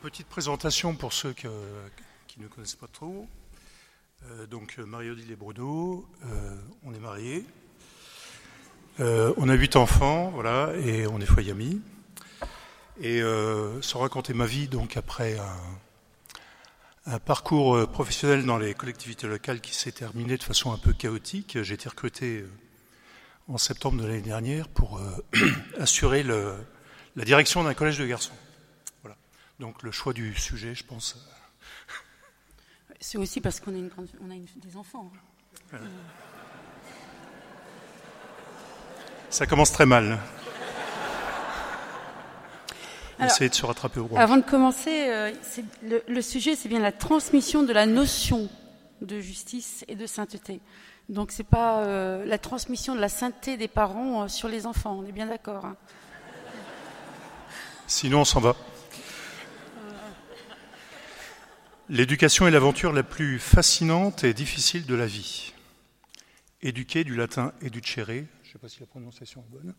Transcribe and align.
Petite 0.00 0.26
présentation 0.26 0.94
pour 0.94 1.12
ceux 1.12 1.32
qui 1.32 1.46
ne 2.40 2.46
connaissent 2.46 2.76
pas 2.76 2.88
trop. 2.92 3.28
Euh, 4.30 4.46
donc 4.46 4.78
Marie-Odile 4.78 5.30
et 5.30 5.36
Bruno, 5.36 6.06
euh, 6.26 6.56
on 6.84 6.94
est 6.94 6.98
mariés. 6.98 7.44
Euh, 9.00 9.32
on 9.36 9.48
a 9.48 9.54
huit 9.54 9.76
enfants, 9.76 10.30
voilà, 10.30 10.72
et 10.76 11.06
on 11.06 11.20
est 11.20 11.26
foyer 11.26 11.50
amis. 11.52 11.80
Et 13.00 13.22
sans 13.80 14.00
raconter 14.00 14.34
ma 14.34 14.46
vie, 14.46 14.68
donc 14.68 14.96
après 14.96 15.38
un, 17.06 17.18
parcours 17.18 17.88
professionnel 17.88 18.44
dans 18.44 18.58
les 18.58 18.74
collectivités 18.74 19.26
locales 19.26 19.60
qui 19.60 19.74
s'est 19.74 19.92
terminé 19.92 20.36
de 20.36 20.42
façon 20.42 20.72
un 20.72 20.78
peu 20.78 20.92
chaotique, 20.92 21.60
j'ai 21.62 21.74
été 21.74 21.88
recruté 21.88 22.44
en 23.48 23.58
septembre 23.58 24.00
de 24.00 24.06
l'année 24.06 24.20
dernière 24.20 24.68
pour 24.68 25.00
assurer 25.80 26.22
la 26.22 27.24
direction 27.24 27.64
d'un 27.64 27.74
collège 27.74 27.98
de 27.98 28.06
garçons. 28.06 28.34
Donc 29.62 29.84
le 29.84 29.92
choix 29.92 30.12
du 30.12 30.34
sujet, 30.34 30.74
je 30.74 30.82
pense. 30.82 31.14
Euh, 31.14 32.94
C'est 32.98 33.16
aussi 33.16 33.40
parce 33.40 33.60
qu'on 33.60 33.72
a, 33.72 33.78
une, 33.78 33.90
on 34.20 34.28
a 34.28 34.34
une, 34.34 34.46
des 34.56 34.76
enfants. 34.76 35.08
Hein. 35.72 35.78
Ça 39.30 39.46
commence 39.46 39.70
très 39.70 39.86
mal. 39.86 40.18
Essayez 43.20 43.50
de 43.50 43.54
se 43.54 43.64
rattraper 43.64 44.00
au 44.00 44.06
roi. 44.06 44.18
Avant 44.18 44.36
de 44.36 44.42
commencer, 44.42 45.08
euh, 45.08 45.30
le, 45.84 46.02
le, 46.08 46.22
sujet, 46.22 46.56
c'est 46.56 46.68
bien 46.68 46.80
la 46.80 46.90
transmission 46.90 47.62
de 47.62 47.72
la 47.72 47.86
notion 47.86 48.50
de 49.00 49.20
justice 49.20 49.84
et 49.86 49.94
de 49.94 50.06
sainteté. 50.06 50.60
Donc, 51.08 51.30
c'est 51.30 51.44
pas 51.44 51.84
euh, 51.84 52.24
la 52.24 52.38
transmission 52.38 52.96
de 52.96 53.00
la 53.00 53.08
sainteté 53.08 53.56
des 53.56 53.68
parents 53.68 54.24
euh, 54.24 54.28
sur 54.28 54.48
les 54.48 54.66
enfants. 54.66 54.98
On 55.00 55.06
est 55.06 55.12
bien 55.12 55.26
d'accord. 55.26 55.66
Hein. 55.66 55.76
Sinon, 57.86 58.22
on 58.22 58.24
s'en 58.24 58.40
va. 58.40 58.56
L'éducation 61.92 62.48
est 62.48 62.50
l'aventure 62.50 62.90
la 62.90 63.02
plus 63.02 63.38
fascinante 63.38 64.24
et 64.24 64.32
difficile 64.32 64.86
de 64.86 64.94
la 64.94 65.04
vie. 65.04 65.52
Éduquer, 66.62 67.04
du 67.04 67.14
latin 67.14 67.52
educere, 67.60 68.06
je 68.06 68.48
ne 68.48 68.52
sais 68.54 68.58
pas 68.58 68.70
si 68.70 68.80
la 68.80 68.86
prononciation 68.86 69.42
est 69.42 69.52
bonne, 69.52 69.74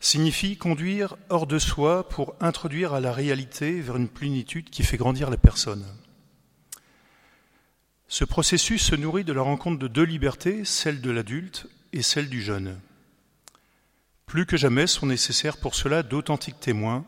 signifie 0.00 0.56
conduire 0.56 1.16
hors 1.28 1.46
de 1.46 1.60
soi 1.60 2.08
pour 2.08 2.34
introduire 2.40 2.94
à 2.94 3.00
la 3.00 3.12
réalité 3.12 3.80
vers 3.80 3.94
une 3.94 4.08
plénitude 4.08 4.70
qui 4.70 4.82
fait 4.82 4.96
grandir 4.96 5.30
la 5.30 5.36
personne. 5.36 5.86
Ce 8.08 8.24
processus 8.24 8.82
se 8.82 8.96
nourrit 8.96 9.22
de 9.22 9.32
la 9.32 9.42
rencontre 9.42 9.78
de 9.78 9.86
deux 9.86 10.02
libertés, 10.02 10.64
celle 10.64 11.00
de 11.00 11.12
l'adulte 11.12 11.68
et 11.92 12.02
celle 12.02 12.28
du 12.28 12.42
jeune. 12.42 12.80
Plus 14.26 14.46
que 14.46 14.56
jamais 14.56 14.88
sont 14.88 15.06
nécessaires 15.06 15.58
pour 15.58 15.76
cela 15.76 16.02
d'authentiques 16.02 16.58
témoins 16.58 17.04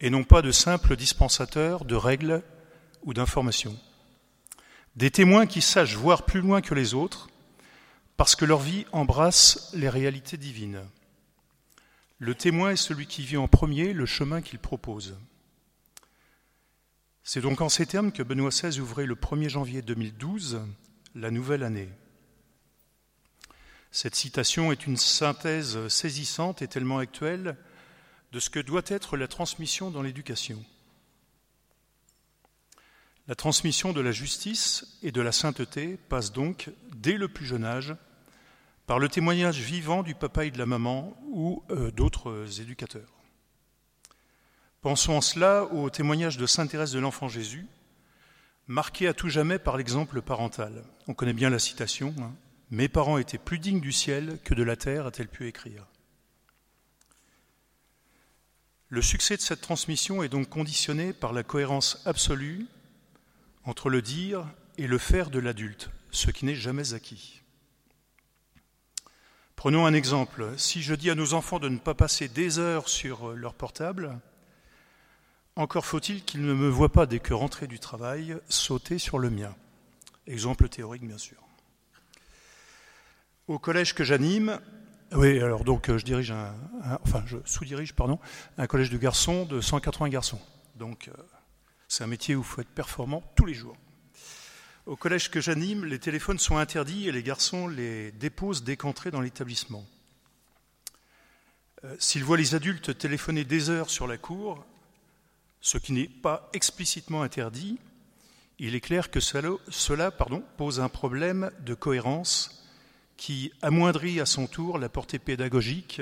et 0.00 0.10
non 0.10 0.22
pas 0.22 0.42
de 0.42 0.52
simples 0.52 0.94
dispensateurs 0.94 1.84
de 1.84 1.96
règles 1.96 2.44
ou 3.02 3.14
d'informations. 3.14 3.78
Des 4.96 5.10
témoins 5.10 5.46
qui 5.46 5.60
sachent 5.60 5.96
voir 5.96 6.24
plus 6.24 6.40
loin 6.40 6.60
que 6.60 6.74
les 6.74 6.94
autres 6.94 7.28
parce 8.16 8.34
que 8.34 8.44
leur 8.44 8.58
vie 8.58 8.84
embrasse 8.92 9.70
les 9.74 9.88
réalités 9.88 10.36
divines. 10.36 10.82
Le 12.18 12.34
témoin 12.34 12.70
est 12.70 12.76
celui 12.76 13.06
qui 13.06 13.22
vit 13.22 13.36
en 13.36 13.46
premier 13.46 13.92
le 13.92 14.06
chemin 14.06 14.42
qu'il 14.42 14.58
propose. 14.58 15.16
C'est 17.22 17.40
donc 17.40 17.60
en 17.60 17.68
ces 17.68 17.86
termes 17.86 18.10
que 18.10 18.24
Benoît 18.24 18.50
XVI 18.50 18.80
ouvrait 18.80 19.06
le 19.06 19.14
1er 19.14 19.48
janvier 19.48 19.82
2012 19.82 20.60
la 21.14 21.30
nouvelle 21.30 21.62
année. 21.62 21.90
Cette 23.92 24.16
citation 24.16 24.72
est 24.72 24.86
une 24.86 24.96
synthèse 24.96 25.88
saisissante 25.88 26.60
et 26.60 26.68
tellement 26.68 26.98
actuelle 26.98 27.56
de 28.32 28.40
ce 28.40 28.50
que 28.50 28.60
doit 28.60 28.82
être 28.86 29.16
la 29.16 29.28
transmission 29.28 29.90
dans 29.90 30.02
l'éducation. 30.02 30.64
La 33.28 33.34
transmission 33.34 33.92
de 33.92 34.00
la 34.00 34.10
justice 34.10 34.98
et 35.02 35.12
de 35.12 35.20
la 35.20 35.32
sainteté 35.32 35.98
passe 36.08 36.32
donc, 36.32 36.70
dès 36.96 37.18
le 37.18 37.28
plus 37.28 37.44
jeune 37.44 37.64
âge, 37.64 37.94
par 38.86 38.98
le 38.98 39.10
témoignage 39.10 39.60
vivant 39.60 40.02
du 40.02 40.14
papa 40.14 40.46
et 40.46 40.50
de 40.50 40.56
la 40.56 40.64
maman 40.64 41.14
ou 41.26 41.62
euh, 41.70 41.90
d'autres 41.90 42.58
éducateurs. 42.62 43.12
Pensons 44.80 45.12
en 45.12 45.20
cela 45.20 45.64
au 45.64 45.90
témoignage 45.90 46.38
de 46.38 46.46
Sainte 46.46 46.70
Thérèse 46.70 46.92
de 46.92 46.98
l'Enfant 46.98 47.28
Jésus, 47.28 47.66
marqué 48.66 49.06
à 49.06 49.12
tout 49.12 49.28
jamais 49.28 49.58
par 49.58 49.76
l'exemple 49.76 50.22
parental. 50.22 50.82
On 51.06 51.12
connaît 51.12 51.34
bien 51.34 51.50
la 51.50 51.58
citation 51.58 52.14
hein. 52.20 52.32
Mes 52.70 52.88
parents 52.88 53.18
étaient 53.18 53.38
plus 53.38 53.58
dignes 53.58 53.80
du 53.80 53.92
ciel 53.92 54.38
que 54.44 54.54
de 54.54 54.62
la 54.62 54.76
terre, 54.76 55.06
a-t-elle 55.06 55.28
pu 55.28 55.46
écrire. 55.48 55.86
Le 58.88 59.02
succès 59.02 59.36
de 59.36 59.42
cette 59.42 59.60
transmission 59.60 60.22
est 60.22 60.28
donc 60.28 60.48
conditionné 60.48 61.12
par 61.12 61.34
la 61.34 61.42
cohérence 61.42 62.02
absolue 62.06 62.66
entre 63.68 63.90
le 63.90 64.00
dire 64.00 64.46
et 64.78 64.86
le 64.86 64.96
faire 64.96 65.28
de 65.28 65.38
l'adulte, 65.38 65.90
ce 66.10 66.30
qui 66.30 66.46
n'est 66.46 66.54
jamais 66.54 66.94
acquis. 66.94 67.42
Prenons 69.56 69.84
un 69.84 69.92
exemple. 69.92 70.54
Si 70.56 70.80
je 70.80 70.94
dis 70.94 71.10
à 71.10 71.14
nos 71.14 71.34
enfants 71.34 71.58
de 71.58 71.68
ne 71.68 71.76
pas 71.76 71.92
passer 71.92 72.28
des 72.28 72.58
heures 72.58 72.88
sur 72.88 73.34
leur 73.34 73.52
portable, 73.52 74.18
encore 75.54 75.84
faut-il 75.84 76.24
qu'ils 76.24 76.46
ne 76.46 76.54
me 76.54 76.70
voient 76.70 76.92
pas 76.92 77.04
dès 77.04 77.18
que 77.18 77.34
rentré 77.34 77.66
du 77.66 77.78
travail 77.78 78.38
sauter 78.48 78.98
sur 78.98 79.18
le 79.18 79.28
mien. 79.28 79.54
Exemple 80.26 80.70
théorique, 80.70 81.06
bien 81.06 81.18
sûr. 81.18 81.36
Au 83.48 83.58
collège 83.58 83.94
que 83.94 84.02
j'anime, 84.02 84.60
oui, 85.12 85.40
alors 85.40 85.64
donc 85.64 85.94
je 85.94 86.04
dirige 86.06 86.30
un, 86.30 86.54
enfin 87.02 87.22
je 87.26 87.36
sous-dirige 87.44 87.94
pardon, 87.94 88.18
un 88.56 88.66
collège 88.66 88.88
de 88.88 88.96
garçons 88.96 89.44
de 89.44 89.60
180 89.60 90.08
garçons. 90.08 90.40
Donc 90.76 91.08
euh, 91.08 91.22
c'est 91.88 92.04
un 92.04 92.06
métier 92.06 92.36
où 92.36 92.40
il 92.40 92.44
faut 92.44 92.60
être 92.60 92.68
performant 92.68 93.22
tous 93.34 93.46
les 93.46 93.54
jours. 93.54 93.76
Au 94.86 94.96
collège 94.96 95.30
que 95.30 95.40
j'anime, 95.40 95.84
les 95.84 95.98
téléphones 95.98 96.38
sont 96.38 96.56
interdits 96.56 97.08
et 97.08 97.12
les 97.12 97.22
garçons 97.22 97.68
les 97.68 98.12
déposent 98.12 98.62
dès 98.62 98.76
qu'entrés 98.76 99.10
dans 99.10 99.20
l'établissement. 99.20 99.84
Euh, 101.84 101.94
S'ils 101.98 102.24
voient 102.24 102.36
les 102.36 102.54
adultes 102.54 102.96
téléphoner 102.96 103.44
des 103.44 103.70
heures 103.70 103.90
sur 103.90 104.06
la 104.06 104.16
cour, 104.16 104.64
ce 105.60 105.78
qui 105.78 105.92
n'est 105.92 106.08
pas 106.08 106.48
explicitement 106.52 107.22
interdit, 107.22 107.78
il 108.58 108.74
est 108.74 108.80
clair 108.80 109.10
que 109.10 109.20
cela, 109.20 110.10
pose 110.56 110.80
un 110.80 110.88
problème 110.88 111.50
de 111.60 111.74
cohérence 111.74 112.66
qui 113.16 113.52
amoindrit 113.62 114.20
à 114.20 114.26
son 114.26 114.46
tour 114.46 114.78
la 114.78 114.88
portée 114.88 115.18
pédagogique 115.18 116.00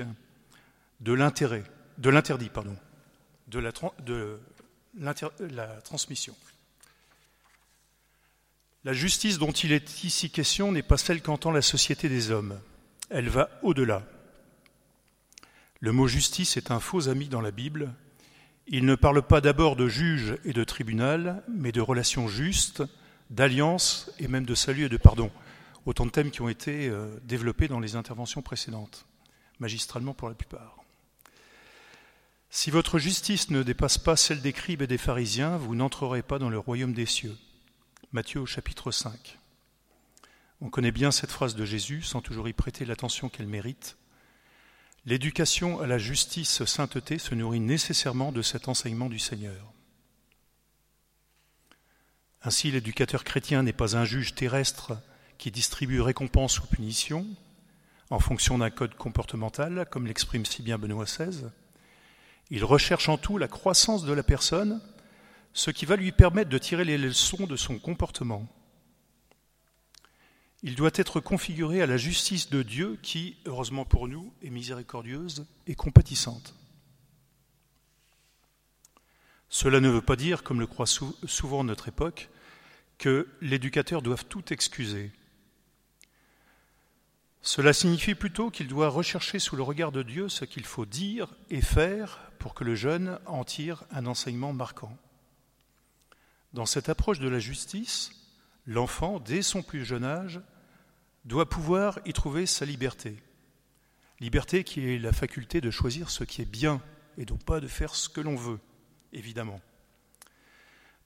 de 1.01 1.13
l'intérêt, 1.13 1.65
de 1.99 2.09
l'interdit, 2.09 2.49
pardon, 2.49 2.77
de 3.49 3.59
la, 3.59 3.73
de 4.01 4.39
la 4.99 5.81
transmission. 5.83 6.35
La 8.87 8.93
justice 8.93 9.39
dont 9.39 9.51
il 9.51 9.73
est 9.73 10.05
ici 10.05 10.31
question 10.31 10.71
n'est 10.71 10.81
pas 10.81 10.97
celle 10.97 11.21
qu'entend 11.21 11.51
la 11.51 11.61
société 11.61 12.09
des 12.09 12.31
hommes. 12.31 12.61
Elle 13.11 13.29
va 13.29 13.51
au-delà. 13.63 14.05
Le 15.81 15.91
mot 15.91 16.07
justice 16.07 16.57
est 16.57 16.71
un 16.71 16.79
faux 16.79 17.09
ami 17.09 17.27
dans 17.27 17.41
la 17.41 17.51
Bible. 17.51 17.93
Il 18.69 18.85
ne 18.85 18.95
parle 18.95 19.23
pas 19.23 19.41
d'abord 19.41 19.75
de 19.75 19.89
juge 19.89 20.37
et 20.45 20.53
de 20.53 20.63
tribunal, 20.63 21.43
mais 21.49 21.73
de 21.73 21.81
relations 21.81 22.29
justes, 22.29 22.85
d'alliance 23.31 24.09
et 24.21 24.29
même 24.29 24.47
de 24.47 24.55
salut 24.55 24.85
et 24.85 24.89
de 24.89 24.97
pardon. 24.97 25.33
Autant 25.85 26.07
de 26.07 26.11
thèmes 26.13 26.31
qui 26.31 26.43
ont 26.43 26.49
été 26.49 26.89
euh, 26.89 27.19
développés 27.25 27.67
dans 27.67 27.81
les 27.81 27.97
interventions 27.97 28.43
précédentes, 28.43 29.05
magistralement 29.59 30.15
pour 30.15 30.29
la 30.29 30.37
plupart. 30.37 30.76
Si 32.59 32.71
votre 32.71 32.99
justice 32.99 33.51
ne 33.51 33.63
dépasse 33.63 33.99
pas 33.99 34.17
celle 34.17 34.41
des 34.41 34.51
scribes 34.51 34.81
et 34.81 34.87
des 34.87 34.97
pharisiens, 34.97 35.59
vous 35.59 35.75
n'entrerez 35.75 36.23
pas 36.23 36.39
dans 36.39 36.49
le 36.49 36.59
royaume 36.59 36.95
des 36.95 37.05
cieux. 37.05 37.37
Matthieu 38.13 38.47
chapitre 38.47 38.91
5. 38.91 39.39
On 40.63 40.71
connaît 40.71 40.91
bien 40.91 41.11
cette 41.11 41.31
phrase 41.31 41.55
de 41.55 41.67
Jésus 41.67 42.01
sans 42.01 42.23
toujours 42.23 42.49
y 42.49 42.55
prêter 42.55 42.87
l'attention 42.87 43.29
qu'elle 43.29 43.47
mérite. 43.47 43.99
L'éducation 45.05 45.81
à 45.83 45.87
la 45.87 45.99
justice 45.99 46.65
sainteté 46.65 47.19
se 47.19 47.35
nourrit 47.35 47.61
nécessairement 47.61 48.33
de 48.33 48.41
cet 48.41 48.69
enseignement 48.69 49.11
du 49.11 49.19
Seigneur. 49.19 49.75
Ainsi, 52.41 52.71
l'éducateur 52.71 53.23
chrétien 53.23 53.65
n'est 53.65 53.75
pas 53.75 53.99
un 53.99 54.07
juge 54.07 54.35
terrestre 54.35 54.95
qui 55.37 55.51
distribue 55.51 56.01
récompense 56.01 56.59
ou 56.61 56.67
punition 56.67 57.27
en 58.09 58.19
fonction 58.19 58.57
d'un 58.57 58.71
code 58.71 58.95
comportemental, 58.95 59.87
comme 59.91 60.07
l'exprime 60.07 60.47
si 60.47 60.63
bien 60.63 60.79
Benoît 60.79 61.05
XVI. 61.05 61.51
Il 62.51 62.65
recherche 62.65 63.09
en 63.09 63.19
tout 63.19 63.39
la 63.39 63.49
croissance 63.49 64.05
de 64.05 64.13
la 64.13 64.23
personne, 64.23 64.81
ce 65.53 65.71
qui 65.71 65.87
va 65.87 65.97
lui 65.97 66.13
permettre 66.13 66.51
de 66.51 66.59
tirer 66.59 66.85
les 66.85 66.99
leçons 66.99 67.47
de 67.47 67.57
son 67.57 67.79
comportement. 67.79 68.47
Il 70.63 70.75
doit 70.75 70.91
être 70.95 71.21
configuré 71.21 71.83
à 71.83 71.87
la 71.87 71.97
justice 71.97 72.51
de 72.51 72.63
Dieu 72.63 72.99
qui, 73.03 73.37
heureusement 73.47 73.85
pour 73.85 74.09
nous, 74.09 74.33
est 74.43 74.51
miséricordieuse 74.51 75.47
et 75.67 75.75
compatissante. 75.75 76.55
Cela 79.49 79.81
ne 79.81 79.89
veut 79.89 80.03
pas 80.03 80.17
dire, 80.17 80.43
comme 80.43 80.61
le 80.61 80.67
croit 80.67 80.87
souvent 80.87 81.65
notre 81.65 81.89
époque, 81.89 82.29
que 82.99 83.29
l'éducateur 83.41 84.03
doit 84.03 84.17
tout 84.17 84.53
excuser. 84.53 85.13
Cela 87.43 87.73
signifie 87.73 88.15
plutôt 88.15 88.51
qu'il 88.51 88.67
doit 88.67 88.89
rechercher 88.89 89.39
sous 89.39 89.55
le 89.55 89.63
regard 89.63 89.93
de 89.93 90.03
Dieu 90.03 90.29
ce 90.29 90.45
qu'il 90.45 90.65
faut 90.65 90.87
dire 90.87 91.29
et 91.49 91.61
faire 91.61 92.26
pour 92.39 92.55
que 92.55 92.65
le 92.65 92.75
jeune 92.75 93.19
en 93.27 93.45
tire 93.45 93.85
un 93.91 94.07
enseignement 94.07 94.53
marquant. 94.53 94.97
Dans 96.53 96.67
cette 96.67 96.89
approche 96.89 97.19
de 97.19 97.29
la 97.29 97.39
justice, 97.39 98.11
l'enfant, 98.67 99.21
dès 99.21 99.43
son 99.43 99.63
plus 99.63 99.85
jeune 99.85 100.05
âge, 100.05 100.41
doit 101.25 101.49
pouvoir 101.49 101.99
y 102.07 102.13
trouver 102.13 102.47
sa 102.47 102.65
liberté. 102.65 103.23
Liberté 104.21 104.65
qui 104.65 104.89
est 104.89 104.99
la 104.99 105.13
faculté 105.13 105.61
de 105.61 105.71
choisir 105.71 106.09
ce 106.11 106.25
qui 106.25 106.43
est 106.43 106.51
bien 106.51 106.81
et 107.19 107.25
donc 107.25 107.45
pas 107.45 107.61
de 107.61 107.69
faire 107.69 107.95
ce 107.95 108.09
que 108.09 108.21
l'on 108.21 108.37
veut, 108.37 108.61
évidemment. 109.13 109.61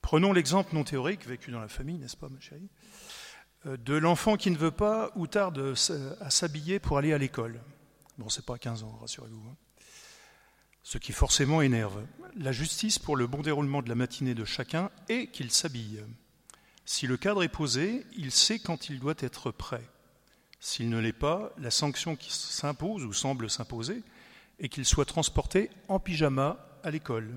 Prenons 0.03 0.33
l'exemple 0.33 0.75
non 0.75 0.85
théorique 0.85 1.27
vécu 1.27 1.51
dans 1.51 1.61
la 1.61 1.69
famille, 1.69 1.99
n'est-ce 1.99 2.17
pas, 2.17 2.29
ma 2.29 2.41
chérie, 2.41 2.69
euh, 3.67 3.77
de 3.77 3.95
l'enfant 3.95 4.37
qui 4.37 4.51
ne 4.51 4.57
veut 4.57 4.71
pas 4.71 5.11
ou 5.17 5.27
tarde 5.27 5.75
à 6.21 6.31
s'habiller 6.31 6.79
pour 6.79 6.99
aller 6.99 7.13
à 7.13 7.19
l'école. 7.19 7.61
Bon, 8.19 8.29
c'est 8.29 8.45
pas 8.45 8.59
15 8.59 8.85
ans, 8.85 8.97
rassurez-vous. 9.01 9.49
Hein. 9.49 9.57
Ce 10.83 10.99
qui 10.99 11.13
forcément 11.13 11.63
énerve. 11.63 12.05
La 12.37 12.53
justice 12.53 12.99
pour 12.99 13.17
le 13.17 13.27
bon 13.27 13.43
déroulement 13.43 13.83
de 13.83 13.89
la 13.89 13.95
matinée 13.95 14.35
de 14.35 14.45
chacun 14.45 14.91
est 15.09 15.29
qu'il 15.29 15.51
s'habille. 15.51 16.05
Si 16.85 17.07
le 17.07 17.17
cadre 17.17 17.43
est 17.43 17.49
posé, 17.49 18.05
il 18.17 18.33
sait 18.33 18.59
quand 18.59 18.89
il 18.89 18.99
doit 18.99 19.15
être 19.19 19.51
prêt. 19.51 19.89
S'il 20.59 20.91
ne 20.91 20.99
l'est 20.99 21.13
pas, 21.13 21.53
la 21.59 21.71
sanction 21.71 22.17
qui 22.17 22.33
s'impose 22.33 23.05
ou 23.05 23.13
semble 23.13 23.49
s'imposer 23.49 24.03
est 24.59 24.69
qu'il 24.69 24.85
soit 24.85 25.07
transporté 25.07 25.71
en 25.89 25.99
pyjama 25.99 26.59
à 26.83 26.91
l'école. 26.91 27.31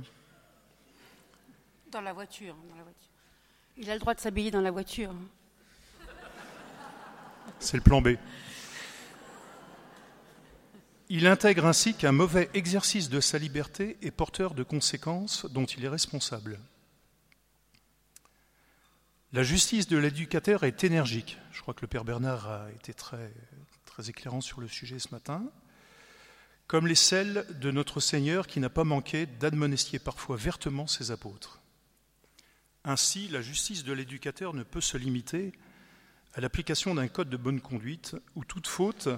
Dans 1.91 2.01
la 2.01 2.13
voiture, 2.13 2.55
dans 2.69 2.75
la 2.75 2.83
voiture. 2.83 3.09
Il 3.77 3.89
a 3.89 3.93
le 3.93 3.99
droit 3.99 4.13
de 4.13 4.19
s'habiller 4.19 4.51
dans 4.51 4.61
la 4.61 4.71
voiture. 4.71 5.13
C'est 7.59 7.77
le 7.77 7.83
plan 7.83 8.01
B. 8.01 8.09
Il 11.15 11.27
intègre 11.27 11.67
ainsi 11.67 11.93
qu'un 11.93 12.11
mauvais 12.11 12.49
exercice 12.55 13.07
de 13.07 13.19
sa 13.19 13.37
liberté 13.37 13.97
est 14.01 14.09
porteur 14.09 14.55
de 14.55 14.63
conséquences 14.63 15.45
dont 15.45 15.65
il 15.65 15.85
est 15.85 15.87
responsable. 15.87 16.59
La 19.31 19.43
justice 19.43 19.87
de 19.87 19.99
l'éducateur 19.99 20.63
est 20.63 20.83
énergique. 20.83 21.37
Je 21.51 21.61
crois 21.61 21.75
que 21.75 21.81
le 21.81 21.87
Père 21.87 22.03
Bernard 22.03 22.49
a 22.49 22.71
été 22.71 22.95
très, 22.95 23.31
éclairant 24.07 24.41
sur 24.41 24.59
le 24.59 24.67
sujet 24.67 24.97
ce 24.97 25.11
matin. 25.11 25.45
Comme 26.65 26.87
les 26.87 26.95
celles 26.95 27.45
de 27.59 27.69
notre 27.69 27.99
Seigneur 27.99 28.47
qui 28.47 28.59
n'a 28.59 28.71
pas 28.71 28.83
manqué 28.83 29.27
d'admonester 29.27 29.99
parfois 29.99 30.35
vertement 30.35 30.87
ses 30.87 31.11
apôtres. 31.11 31.61
Ainsi, 32.85 33.27
la 33.27 33.41
justice 33.41 33.83
de 33.83 33.93
l'éducateur 33.93 34.55
ne 34.55 34.63
peut 34.63 34.81
se 34.81 34.97
limiter 34.97 35.51
à 36.33 36.41
l'application 36.41 36.95
d'un 36.95 37.07
code 37.07 37.29
de 37.29 37.37
bonne 37.37 37.61
conduite 37.61 38.15
où 38.33 38.43
toute 38.43 38.65
faute 38.65 39.09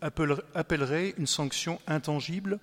appellerait 0.00 1.14
une 1.18 1.26
sanction 1.26 1.80
intangible 1.86 2.60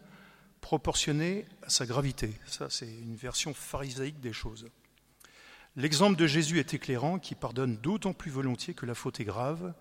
proportionnée 0.62 1.46
à 1.62 1.70
sa 1.70 1.86
gravité. 1.86 2.34
Ça, 2.48 2.70
c'est 2.70 2.88
une 2.88 3.16
version 3.16 3.54
pharisaïque 3.54 4.20
des 4.20 4.34
choses. 4.34 4.68
L'exemple 5.76 6.18
de 6.18 6.26
Jésus 6.26 6.60
est 6.60 6.74
éclairant, 6.74 7.20
qui 7.20 7.36
pardonne 7.36 7.78
d'autant 7.78 8.14
plus 8.14 8.32
volontiers 8.32 8.74
que 8.74 8.86
la 8.86 8.96
faute 8.96 9.20
est 9.20 9.26
grave. 9.26 9.74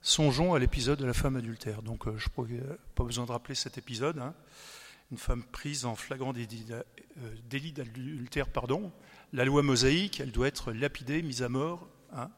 Songeons 0.00 0.54
à 0.54 0.58
l'épisode 0.58 0.98
de 0.98 1.04
la 1.04 1.12
femme 1.12 1.36
adultère. 1.36 1.82
Donc, 1.82 2.06
euh, 2.06 2.16
je 2.16 2.28
n'ai 2.42 2.60
pas 2.94 3.04
besoin 3.04 3.26
de 3.26 3.32
rappeler 3.32 3.54
cet 3.54 3.76
épisode. 3.76 4.18
Hein. 4.18 4.34
Une 5.12 5.18
femme 5.18 5.44
prise 5.44 5.84
en 5.84 5.94
flagrant 5.94 6.32
délit 6.32 6.66
euh, 6.72 7.72
d'adultère, 7.72 8.48
pardon. 8.48 8.92
La 9.32 9.44
loi 9.44 9.62
mosaïque, 9.62 10.20
elle 10.20 10.32
doit 10.32 10.48
être 10.48 10.72
lapidée, 10.72 11.22
mise 11.22 11.42
à 11.42 11.48
mort. 11.48 11.88
Hein. 12.12 12.30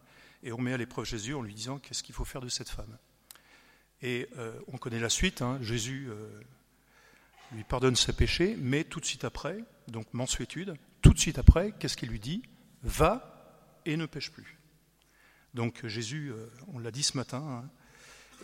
et 0.43 0.51
on 0.51 0.59
met 0.59 0.73
à 0.73 0.77
l'épreuve 0.79 1.05
Jésus 1.05 1.35
en 1.35 1.43
lui 1.43 1.55
disant 1.55 1.79
qu'est-ce 1.79 2.03
qu'il 2.03 2.15
faut 2.15 2.25
faire 2.25 2.41
de 2.41 2.49
cette 2.49 2.71
femme? 2.71 2.97
Et 4.03 4.29
euh, 4.39 4.53
on 4.73 4.79
connaît 4.79 5.01
la 5.01 5.09
suite, 5.09 5.43
hein. 5.43 5.59
Jésus 5.61 6.09
euh, 6.09 6.41
lui 7.53 7.65
pardonne 7.65 7.97
ses 7.97 8.13
péchés, 8.13 8.57
mais 8.59 8.85
tout 8.85 9.01
de 9.01 9.05
suite 9.05 9.25
après, 9.25 9.59
donc 9.89 10.07
mensuétude, 10.15 10.77
tout 11.03 11.13
de 11.13 11.19
suite 11.19 11.39
après, 11.39 11.73
qu'est-ce 11.79 11.97
qu'il 11.97 12.11
lui 12.11 12.21
dit? 12.21 12.43
Va 12.83 13.81
et 13.87 13.97
ne 13.97 14.07
pêche 14.07 14.31
plus. 14.31 14.59
Donc 15.55 15.87
Jésus, 15.87 16.31
euh, 16.31 16.47
on 16.73 16.79
l'a 16.79 16.91
dit 16.91 17.03
ce 17.03 17.17
matin, 17.17 17.65
hein, 17.65 17.71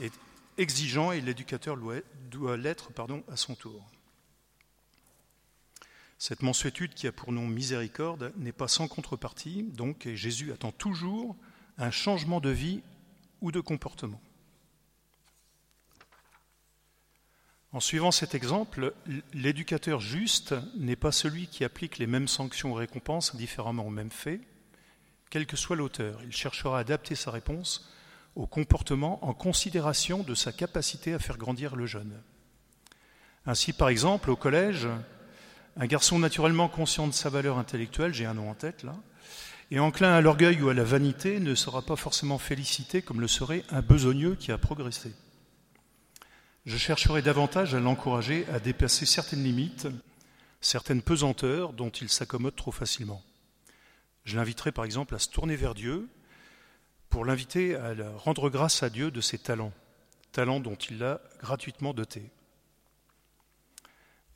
est 0.00 0.12
exigeant 0.58 1.12
et 1.12 1.20
l'éducateur 1.20 1.76
doit 2.30 2.56
l'être 2.56 2.90
à 3.28 3.36
son 3.36 3.54
tour. 3.54 3.88
Cette 6.18 6.42
mensuétude 6.42 6.94
qui 6.94 7.06
a 7.06 7.12
pour 7.12 7.32
nom 7.32 7.46
miséricorde 7.46 8.32
n'est 8.36 8.52
pas 8.52 8.68
sans 8.68 8.88
contrepartie, 8.88 9.64
donc, 9.74 10.06
et 10.06 10.16
Jésus 10.16 10.52
attend 10.52 10.72
toujours 10.72 11.36
un 11.76 11.90
changement 11.90 12.40
de 12.40 12.50
vie 12.50 12.82
ou 13.40 13.52
de 13.52 13.60
comportement. 13.60 14.20
En 17.74 17.80
suivant 17.80 18.12
cet 18.12 18.36
exemple, 18.36 18.94
l'éducateur 19.32 19.98
juste 19.98 20.54
n'est 20.76 20.94
pas 20.94 21.10
celui 21.10 21.48
qui 21.48 21.64
applique 21.64 21.98
les 21.98 22.06
mêmes 22.06 22.28
sanctions 22.28 22.70
ou 22.70 22.74
récompenses 22.74 23.34
différemment 23.34 23.84
aux 23.84 23.90
mêmes 23.90 24.12
faits, 24.12 24.40
quel 25.28 25.44
que 25.44 25.56
soit 25.56 25.74
l'auteur. 25.74 26.20
Il 26.22 26.30
cherchera 26.30 26.78
à 26.78 26.82
adapter 26.82 27.16
sa 27.16 27.32
réponse 27.32 27.90
au 28.36 28.46
comportement 28.46 29.18
en 29.26 29.34
considération 29.34 30.22
de 30.22 30.36
sa 30.36 30.52
capacité 30.52 31.14
à 31.14 31.18
faire 31.18 31.36
grandir 31.36 31.74
le 31.74 31.86
jeune. 31.86 32.12
Ainsi, 33.44 33.72
par 33.72 33.88
exemple, 33.88 34.30
au 34.30 34.36
collège, 34.36 34.86
un 35.76 35.86
garçon 35.86 36.20
naturellement 36.20 36.68
conscient 36.68 37.08
de 37.08 37.12
sa 37.12 37.28
valeur 37.28 37.58
intellectuelle, 37.58 38.14
j'ai 38.14 38.24
un 38.24 38.34
nom 38.34 38.50
en 38.50 38.54
tête 38.54 38.84
là, 38.84 38.94
et 39.72 39.80
enclin 39.80 40.12
à 40.12 40.20
l'orgueil 40.20 40.62
ou 40.62 40.68
à 40.68 40.74
la 40.74 40.84
vanité 40.84 41.40
ne 41.40 41.56
sera 41.56 41.82
pas 41.82 41.96
forcément 41.96 42.38
félicité 42.38 43.02
comme 43.02 43.20
le 43.20 43.26
serait 43.26 43.64
un 43.70 43.82
besogneux 43.82 44.36
qui 44.36 44.52
a 44.52 44.58
progressé. 44.58 45.12
Je 46.66 46.78
chercherai 46.78 47.20
davantage 47.20 47.74
à 47.74 47.80
l'encourager 47.80 48.46
à 48.50 48.58
dépasser 48.58 49.04
certaines 49.04 49.44
limites, 49.44 49.86
certaines 50.62 51.02
pesanteurs 51.02 51.74
dont 51.74 51.90
il 51.90 52.08
s'accommode 52.08 52.56
trop 52.56 52.72
facilement. 52.72 53.22
Je 54.24 54.36
l'inviterai 54.36 54.72
par 54.72 54.86
exemple 54.86 55.14
à 55.14 55.18
se 55.18 55.28
tourner 55.28 55.56
vers 55.56 55.74
Dieu 55.74 56.08
pour 57.10 57.26
l'inviter 57.26 57.76
à 57.76 57.94
rendre 58.16 58.48
grâce 58.48 58.82
à 58.82 58.88
Dieu 58.88 59.10
de 59.10 59.20
ses 59.20 59.36
talents, 59.36 59.74
talents 60.32 60.58
dont 60.58 60.74
il 60.74 60.98
l'a 60.98 61.20
gratuitement 61.38 61.92
doté. 61.92 62.30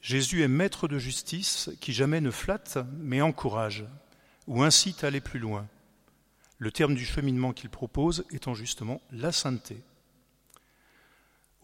Jésus 0.02 0.42
est 0.42 0.48
maître 0.48 0.86
de 0.86 0.98
justice 0.98 1.70
qui 1.80 1.94
jamais 1.94 2.20
ne 2.20 2.30
flatte 2.30 2.78
mais 2.98 3.22
encourage 3.22 3.86
ou 4.46 4.62
incite 4.62 5.02
à 5.02 5.06
aller 5.06 5.22
plus 5.22 5.40
loin. 5.40 5.66
Le 6.58 6.70
terme 6.72 6.94
du 6.94 7.06
cheminement 7.06 7.54
qu'il 7.54 7.70
propose 7.70 8.25
étant 8.30 8.52
justement 8.52 9.00
la 9.12 9.32
sainteté. 9.32 9.82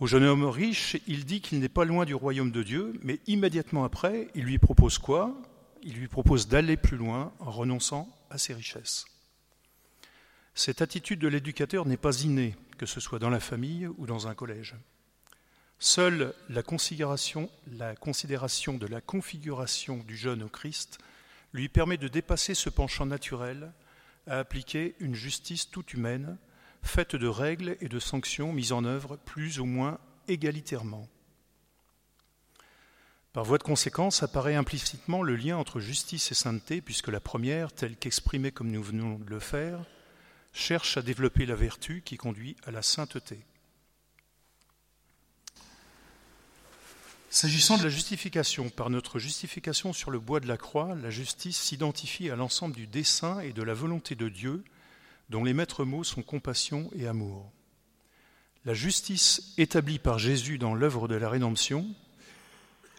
Au 0.01 0.07
jeune 0.09 0.25
homme 0.25 0.45
riche, 0.45 0.97
il 1.07 1.25
dit 1.25 1.41
qu'il 1.41 1.61
n'est 1.61 1.69
pas 1.69 1.85
loin 1.85 2.05
du 2.05 2.15
royaume 2.15 2.51
de 2.51 2.65
Dieu, 2.65 2.99
mais 3.03 3.21
immédiatement 3.29 3.85
après, 3.85 4.29
il 4.35 4.45
lui 4.45 4.59
propose 4.59 4.99
quoi? 4.99 5.33
Il 5.83 5.95
lui 5.95 6.09
propose 6.09 6.49
d'aller 6.49 6.77
plus 6.77 6.97
loin 6.97 7.33
en 7.39 7.51
renonçant 7.51 8.09
à 8.29 8.39
ses 8.39 8.55
richesses. 8.55 9.05
Cette 10.55 10.83
attitude 10.83 11.21
de 11.21 11.29
l'éducateur 11.29 11.87
n'est 11.87 11.97
pas 11.97 12.23
innée, 12.23 12.57
que 12.77 12.87
ce 12.87 12.99
soit 12.99 13.21
dans 13.21 13.31
la 13.31 13.41
famille 13.41 13.87
ou 13.87 14.07
dans 14.07 14.27
un 14.27 14.35
collège. 14.35 14.75
Seule 15.79 16.35
la 16.49 16.63
considération, 16.63 17.51
de 17.69 18.87
la 18.87 19.01
configuration 19.01 19.99
du 19.99 20.17
jeune 20.17 20.43
au 20.43 20.49
Christ 20.49 20.99
lui 21.53 21.69
permet 21.69 21.99
de 21.99 22.09
dépasser 22.09 22.55
ce 22.55 22.71
penchant 22.71 23.07
naturel 23.07 23.73
à 24.27 24.39
appliquer 24.39 24.97
une 24.99 25.15
justice 25.15 25.71
toute 25.71 25.93
humaine 25.93 26.37
faite 26.85 27.17
de 27.17 27.27
règles 27.27 27.77
et 27.81 27.89
de 27.89 27.99
sanctions 27.99 28.53
mises 28.53 28.73
en 28.73 28.85
œuvre 28.85 29.17
plus 29.17 29.59
ou 29.59 29.65
moins 29.65 29.99
égalitairement. 30.29 31.09
Par 33.33 33.45
voie 33.45 33.59
de 33.59 33.65
conséquence 33.65 34.23
apparaît 34.23 34.55
implicitement 34.55 35.23
le 35.23 35.35
lien 35.35 35.57
entre 35.57 35.81
justice 35.81 36.31
et 36.31 36.37
sainteté, 36.37 36.81
puisque 36.81 37.09
la 37.09 37.19
première, 37.19 37.73
telle 37.73 37.97
qu'exprimée 37.97 38.53
comme 38.53 38.71
nous 38.71 38.83
venons 38.83 39.19
de 39.19 39.29
le 39.29 39.41
faire, 39.41 39.85
cherche 40.53 40.97
à 40.97 41.03
développer 41.03 41.47
la 41.47 41.57
vertu 41.57 42.03
qui 42.05 42.17
conduit 42.17 42.57
à 42.65 42.71
la 42.71 42.83
sainteté. 42.83 43.45
S'agissant 47.29 47.77
de 47.77 47.83
la 47.83 47.89
justification, 47.89 48.71
par 48.71 48.91
notre 48.91 49.19
justification 49.19 49.93
sur 49.93 50.13
le 50.13 50.21
bois 50.21 50.39
de 50.39 50.47
la 50.47 50.57
croix, 50.57 50.95
la 50.95 51.11
justice 51.11 51.61
s'identifie 51.61 52.31
à 52.31 52.37
l'ensemble 52.37 52.77
du 52.77 52.87
dessein 52.87 53.41
et 53.41 53.53
de 53.53 53.65
la 53.65 53.75
volonté 53.75 54.15
de 54.15 54.29
Dieu 54.29 54.63
dont 55.29 55.45
les 55.45 55.55
maîtres 55.55 55.85
mots 55.85 56.05
sont 56.05 56.23
compassion 56.23 56.91
et 56.95 57.07
amour. 57.07 57.51
La 58.65 58.75
justice 58.75 59.53
établie 59.59 59.99
par 59.99 60.19
Jésus 60.19 60.57
dans 60.59 60.75
l'œuvre 60.75 61.07
de 61.07 61.17
la 61.17 61.29
rédemption 61.29 61.87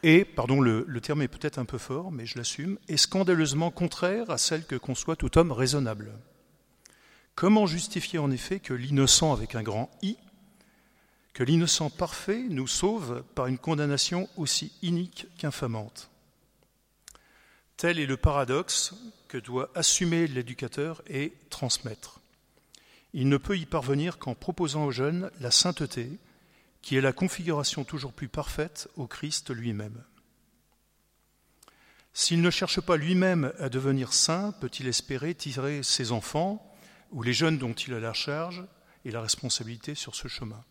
est, 0.04 0.24
pardon, 0.24 0.62
le, 0.62 0.86
terme 1.02 1.24
est 1.24 1.28
peut-être 1.28 1.58
un 1.58 1.66
peu 1.66 1.80
fort, 1.80 2.12
mais 2.12 2.26
je 2.26 2.38
l'assume, 2.38 2.78
est 2.88 2.98
scandaleusement 2.98 3.72
contraire 3.72 4.30
à 4.30 4.38
celle 4.38 4.66
que 4.66 4.76
conçoit 4.76 5.16
tout 5.16 5.38
homme 5.38 5.52
raisonnable. 5.52 6.12
Comment 7.34 7.66
justifier 7.66 8.20
en 8.20 8.32
effet 8.32 8.60
que 8.60 8.74
l'innocent 8.74 9.34
avec 9.34 9.56
un 9.56 9.64
grand 9.64 9.90
I, 10.04 10.18
que 11.34 11.44
l'innocent 11.44 11.90
parfait 11.90 12.44
nous 12.50 12.68
sauve 12.68 13.24
par 13.34 13.48
une 13.48 13.58
condamnation 13.58 14.30
aussi 14.38 14.72
inique 14.84 15.28
qu'infamante? 15.38 16.12
Tel 17.78 18.00
est 18.00 18.06
le 18.06 18.18
paradoxe 18.18 18.94
que 19.28 19.38
doit 19.38 19.70
assumer 19.76 20.28
l'éducateur 20.28 21.02
et 21.08 21.34
transmettre. 21.50 22.22
Il 23.14 23.28
ne 23.28 23.38
peut 23.38 23.58
y 23.58 23.66
parvenir 23.66 24.18
qu'en 24.18 24.34
proposant 24.34 24.86
aux 24.86 24.92
jeunes 24.92 25.30
la 25.42 25.52
sainteté, 25.52 26.10
qui 26.82 26.96
est 26.96 27.02
la 27.02 27.14
configuration 27.14 27.84
toujours 27.84 28.14
plus 28.14 28.30
parfaite 28.30 28.88
au 28.96 29.08
Christ 29.08 29.50
lui-même. 29.50 30.04
S'il 32.14 32.42
ne 32.42 32.50
cherche 32.50 32.80
pas 32.80 32.96
lui-même 32.96 33.52
à 33.60 33.68
devenir 33.68 34.14
saint, 34.14 34.54
peut-il 34.62 34.88
espérer 34.88 35.36
tirer 35.36 35.84
ses 35.84 36.14
enfants 36.14 36.74
ou 37.12 37.24
les 37.24 37.34
jeunes 37.34 37.58
dont 37.58 37.74
il 37.74 37.94
a 37.94 38.00
la 38.00 38.14
charge 38.14 38.64
et 39.04 39.12
la 39.12 39.22
responsabilité 39.22 39.96
sur 39.96 40.16
ce 40.16 40.30
chemin? 40.30 40.64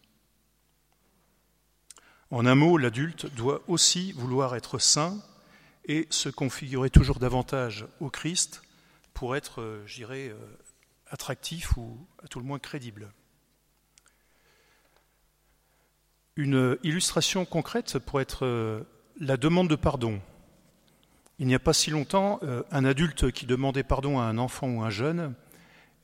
En 2.30 2.46
un 2.46 2.54
mot, 2.54 2.78
l'adulte 2.78 3.26
doit 3.34 3.62
aussi 3.68 4.12
vouloir 4.12 4.56
être 4.56 4.78
saint 4.78 5.22
et 5.86 6.06
se 6.10 6.28
configurer 6.28 6.90
toujours 6.90 7.18
davantage 7.18 7.86
au 8.00 8.10
Christ 8.10 8.62
pour 9.12 9.36
être, 9.36 9.60
euh, 9.60 9.82
je 9.86 9.96
dirais, 9.96 10.28
euh, 10.28 10.38
attractif 11.08 11.76
ou 11.76 11.98
à 12.22 12.28
tout 12.28 12.40
le 12.40 12.44
moins 12.44 12.58
crédible. 12.58 13.12
Une 16.36 16.78
illustration 16.82 17.44
concrète 17.44 17.98
pourrait 17.98 18.24
être 18.24 18.44
euh, 18.44 18.82
la 19.20 19.36
demande 19.36 19.68
de 19.68 19.76
pardon. 19.76 20.20
Il 21.38 21.46
n'y 21.46 21.54
a 21.54 21.60
pas 21.60 21.72
si 21.72 21.90
longtemps, 21.90 22.38
un 22.70 22.84
adulte 22.84 23.32
qui 23.32 23.44
demandait 23.44 23.82
pardon 23.82 24.20
à 24.20 24.22
un 24.22 24.38
enfant 24.38 24.68
ou 24.68 24.82
un 24.82 24.90
jeune 24.90 25.34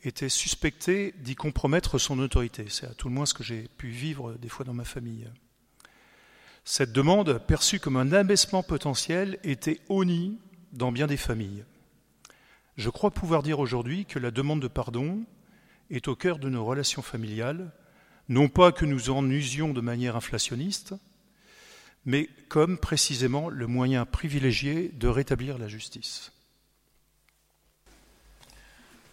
était 0.03 0.29
suspecté 0.29 1.15
d'y 1.19 1.37
compromettre 1.37 1.99
son 1.99 2.19
autorité. 2.19 2.67
C'est 2.69 2.87
à 2.87 2.95
tout 2.95 3.09
le 3.09 3.15
moins 3.15 3.27
ce 3.27 3.35
que 3.35 3.45
j'ai 3.45 3.69
pu 3.77 3.91
vivre 3.91 4.35
des 4.35 4.49
fois 4.49 4.65
dans 4.65 4.75
ma 4.75 4.85
famille. 4.85 5.29
Cette 6.73 6.93
demande, 6.93 7.45
perçue 7.49 7.81
comme 7.81 7.97
un 7.97 8.13
abaissement 8.13 8.63
potentiel, 8.63 9.41
était 9.43 9.81
honnie 9.89 10.39
dans 10.73 10.93
bien 10.93 11.09
des 11.09 11.17
familles. 11.17 11.65
Je 12.77 12.91
crois 12.91 13.11
pouvoir 13.11 13.43
dire 13.43 13.59
aujourd'hui 13.59 14.07
que 14.07 14.21
la 14.21 14.31
demande 14.31 14.63
de 14.63 14.69
pardon 14.69 15.25
est 15.91 16.07
au 16.07 16.15
cœur 16.15 16.39
de 16.39 16.49
nos 16.49 16.65
relations 16.65 17.03
familiales, 17.03 17.73
non 18.29 18.49
pas 18.49 18.71
que 18.71 18.85
nous 18.85 19.11
en 19.11 19.29
usions 19.29 19.73
de 19.73 19.81
manière 19.81 20.15
inflationniste, 20.15 20.95
mais 22.05 22.29
comme 22.49 22.79
précisément 22.79 23.49
le 23.49 23.67
moyen 23.67 24.07
privilégié 24.07 24.91
de 24.91 25.09
rétablir 25.09 25.59
la 25.59 25.67
justice. 25.67 26.31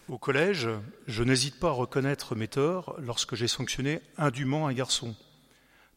Au 0.10 0.20
collège, 0.20 0.70
je 1.08 1.24
n'hésite 1.24 1.60
pas 1.60 1.70
à 1.70 1.72
reconnaître 1.72 2.36
mes 2.36 2.50
torts 2.50 2.96
lorsque 3.00 3.34
j'ai 3.34 3.48
sanctionné 3.48 4.00
indûment 4.16 4.68
un 4.68 4.74
garçon, 4.74 5.16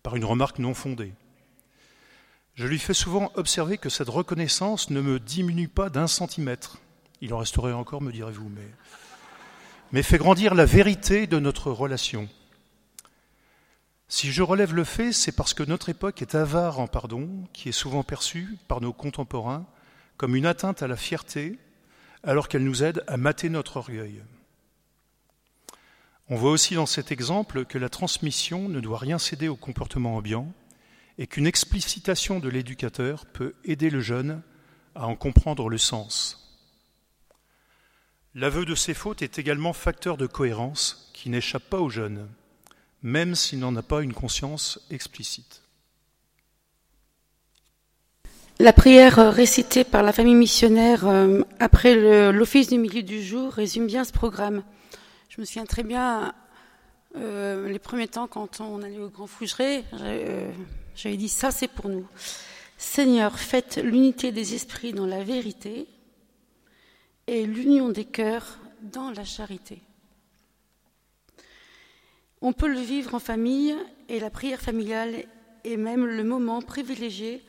par 0.03 0.17
une 0.17 0.25
remarque 0.25 0.59
non 0.59 0.73
fondée. 0.73 1.13
Je 2.61 2.67
lui 2.67 2.79
fais 2.79 2.93
souvent 2.93 3.33
observer 3.37 3.79
que 3.79 3.89
cette 3.89 4.11
reconnaissance 4.11 4.91
ne 4.91 5.01
me 5.01 5.19
diminue 5.19 5.67
pas 5.67 5.89
d'un 5.89 6.07
centimètre. 6.07 6.77
Il 7.23 7.33
en 7.33 7.39
resterait 7.39 7.73
encore, 7.73 8.03
me 8.03 8.13
direz-vous, 8.13 8.51
mais, 9.93 10.03
fait 10.03 10.19
grandir 10.19 10.55
la 10.55 10.67
vérité 10.67 11.27
de 11.27 11.39
notre 11.39 11.71
relation. 11.71 12.29
Si 14.09 14.31
je 14.31 14.43
relève 14.43 14.75
le 14.75 14.85
fait, 14.85 15.15
c'est 15.15 15.33
parce 15.33 15.55
que 15.55 15.63
notre 15.63 15.89
époque 15.89 16.21
est 16.21 16.35
avare 16.35 16.81
en 16.81 16.87
pardon, 16.87 17.31
qui 17.55 17.71
est 17.71 17.73
souvent 17.73 18.03
perçue 18.03 18.59
par 18.69 18.83
nos 18.83 18.93
contemporains 18.93 19.65
comme 20.19 20.37
une 20.37 20.45
atteinte 20.45 20.83
à 20.83 20.87
la 20.87 20.97
fierté, 20.97 21.59
alors 22.25 22.47
qu'elle 22.47 22.65
nous 22.65 22.85
aide 22.85 23.03
à 23.07 23.17
mater 23.17 23.49
notre 23.49 23.79
orgueil. 23.79 24.23
On 26.29 26.37
voit 26.37 26.51
aussi 26.51 26.75
dans 26.75 26.85
cet 26.85 27.11
exemple 27.11 27.65
que 27.65 27.79
la 27.79 27.89
transmission 27.89 28.69
ne 28.69 28.81
doit 28.81 28.99
rien 28.99 29.19
céder 29.19 29.49
au 29.49 29.57
comportement 29.57 30.17
ambiant, 30.17 30.53
et 31.21 31.27
qu'une 31.27 31.47
explicitation 31.47 32.41
de 32.41 32.49
l'éducateur 32.49 33.27
peut 33.27 33.53
aider 33.65 33.91
le 33.91 34.01
jeune 34.01 34.41
à 34.95 35.07
en 35.07 35.15
comprendre 35.15 35.69
le 35.69 35.77
sens. 35.77 36.59
L'aveu 38.35 38.65
de 38.65 38.75
ses 38.75 38.95
fautes 38.95 39.21
est 39.21 39.39
également 39.39 39.75
facteur 39.75 40.17
de 40.17 40.27
cohérence 40.27 41.11
qui 41.13 41.29
n'échappe 41.29 41.65
pas 41.65 41.79
au 41.79 41.91
jeune, 41.91 42.27
même 43.03 43.35
s'il 43.35 43.59
n'en 43.59 43.77
a 43.77 43.83
pas 43.83 44.01
une 44.01 44.15
conscience 44.15 44.81
explicite. 44.91 45.63
La 48.59 48.73
prière 48.73 49.33
récitée 49.33 49.85
par 49.85 50.03
la 50.03 50.15
famille 50.15 50.35
missionnaire 50.35 51.07
euh, 51.07 51.43
après 51.59 52.33
l'office 52.33 52.69
du 52.69 52.79
milieu 52.79 53.03
du 53.03 53.23
jour 53.23 53.53
résume 53.53 53.87
bien 53.87 54.05
ce 54.05 54.13
programme. 54.13 54.63
Je 55.29 55.41
me 55.41 55.45
souviens 55.45 55.67
très 55.67 55.83
bien, 55.83 56.33
euh, 57.17 57.69
les 57.69 57.79
premiers 57.79 58.09
temps, 58.09 58.27
quand 58.27 58.61
on 58.61 58.83
allait 58.83 58.99
au 58.99 59.09
Grand 59.11 59.27
Fougeray, 59.27 59.85
euh, 59.95 60.51
j'avais 61.03 61.17
dit 61.17 61.31
ça, 61.31 61.51
c'est 61.51 61.69
pour 61.69 61.89
nous. 61.89 62.07
Seigneur, 62.77 63.39
faites 63.39 63.79
l'unité 63.79 64.33
des 64.33 64.55
esprits 64.55 64.93
dans 64.93 65.07
la 65.07 65.25
vérité 65.25 65.87
et 67.27 67.47
l'union 67.47 67.89
des 67.89 68.05
cœurs 68.05 68.59
dans 68.83 69.11
la 69.11 69.25
charité. 69.25 69.81
On 72.43 72.53
peut 72.53 72.69
le 72.69 72.81
vivre 72.81 73.15
en 73.15 73.19
famille 73.19 73.75
et 74.11 74.21
la 74.21 74.29
prière 74.29 74.61
familiale 74.61 75.25
est 75.65 75.77
même 75.79 76.05
le 76.05 76.25
moment 76.25 76.61
privilégié 76.61 77.43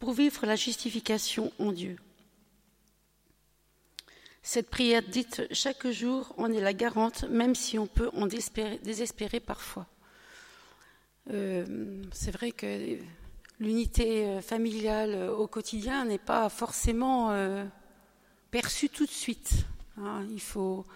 pour 0.00 0.12
vivre 0.12 0.44
la 0.44 0.56
justification 0.56 1.50
en 1.58 1.72
Dieu. 1.72 1.96
Cette 4.42 4.68
prière 4.68 5.02
dite 5.02 5.42
chaque 5.50 5.86
jour 5.88 6.34
en 6.36 6.52
est 6.52 6.60
la 6.60 6.74
garante, 6.74 7.24
même 7.24 7.54
si 7.54 7.78
on 7.78 7.86
peut 7.86 8.10
en 8.12 8.26
désespérer 8.26 9.40
parfois. 9.40 9.86
Euh, 11.30 12.02
c'est 12.12 12.30
vrai 12.30 12.52
que 12.52 12.98
l'unité 13.60 14.26
euh, 14.26 14.40
familiale 14.40 15.14
euh, 15.14 15.34
au 15.34 15.46
quotidien 15.46 16.04
n'est 16.06 16.16
pas 16.18 16.48
forcément 16.48 17.30
perçue 18.50 18.88
tout 18.88 19.04
de 19.04 19.10
suite. 19.10 19.66
Hein. 19.98 20.24
Il 20.30 20.40
faut 20.40 20.86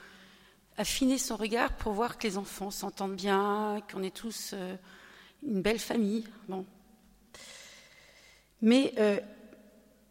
affiner 0.78 1.18
son 1.18 1.36
regard 1.36 1.76
pour 1.76 1.92
voir 1.92 2.18
que 2.18 2.26
les 2.26 2.38
enfants 2.38 2.70
s'entendent 2.70 3.16
bien, 3.16 3.80
qu'on 3.90 4.02
est 4.02 4.14
tous 4.14 4.54
une 5.42 5.60
belle 5.60 5.78
famille. 5.78 6.24
Bon. 6.48 6.64
Mais 8.62 8.94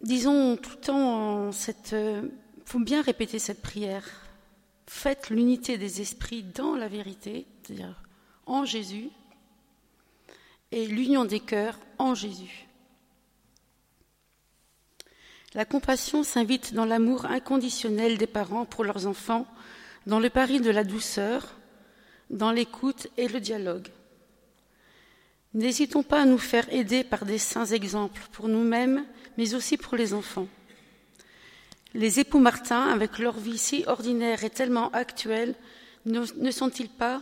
disons 0.02 0.58
tout 0.58 0.72
le 0.72 0.82
temps, 0.82 1.52
il 1.52 2.30
faut 2.66 2.80
bien 2.80 3.02
répéter 3.02 3.40
cette 3.40 3.62
prière. 3.62 4.08
Faites 4.86 5.30
l'unité 5.30 5.80
des 5.80 6.02
esprits 6.02 6.44
dans 6.44 6.76
la 6.76 6.90
vérité, 6.90 7.48
c'est-à-dire 7.64 8.04
en 8.46 8.66
Jésus, 8.66 9.10
et 10.72 10.88
l'union 10.88 11.26
des 11.26 11.40
cœurs 11.40 11.78
en 11.98 12.16
Jésus. 12.16 12.68
La 15.54 15.66
compassion 15.66 16.24
s'invite 16.24 16.74
dans 16.74 16.86
l'amour 16.86 17.26
inconditionnel 17.26 18.18
des 18.18 18.28
parents 18.28 18.66
pour 18.66 18.86
leurs 18.86 19.06
enfants, 19.06 19.46
dans 20.08 20.20
le 20.20 20.30
pari 20.30 20.62
de 20.62 20.72
la 20.72 20.86
douceur, 20.86 21.56
dans 22.30 22.52
l'écoute 22.52 23.08
et 23.18 23.28
le 23.28 23.42
dialogue. 23.42 23.90
N'hésitons 25.54 26.04
pas 26.04 26.22
à 26.22 26.26
nous 26.26 26.38
faire 26.38 26.72
aider 26.74 27.04
par 27.04 27.26
des 27.26 27.38
saints 27.38 27.66
exemples 27.66 28.22
pour 28.32 28.48
nous-mêmes, 28.48 29.06
mais 29.38 29.54
aussi 29.54 29.76
pour 29.76 29.98
les 29.98 30.14
enfants. 30.14 30.48
Les 31.94 32.22
époux 32.22 32.40
Martin, 32.40 32.88
avec 32.88 33.20
leur 33.20 33.38
vie 33.38 33.58
si 33.58 33.84
ordinaire 33.88 34.46
et 34.46 34.50
tellement 34.50 34.90
actuelle, 34.92 35.56
ne 36.06 36.52
sont-ils 36.52 36.90
pas 36.90 37.22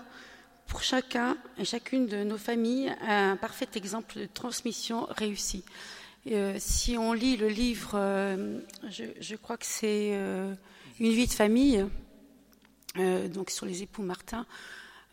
pour 0.69 0.83
chacun 0.83 1.35
et 1.57 1.65
chacune 1.65 2.05
de 2.05 2.23
nos 2.23 2.37
familles 2.37 2.95
un 3.01 3.35
parfait 3.35 3.67
exemple 3.75 4.17
de 4.17 4.25
transmission 4.25 5.07
réussie. 5.09 5.65
Euh, 6.27 6.55
si 6.59 6.97
on 6.97 7.11
lit 7.11 7.37
le 7.37 7.47
livre, 7.47 7.93
euh, 7.95 8.59
je, 8.89 9.35
crois 9.35 9.57
que 9.57 9.65
c'est 9.65 10.11
euh, 10.13 10.53
Une 10.99 11.11
vie 11.11 11.27
de 11.27 11.33
famille, 11.33 11.85
donc 12.95 13.49
sur 13.49 13.65
les 13.65 13.83
époux 13.83 14.01
Martin, 14.01 14.45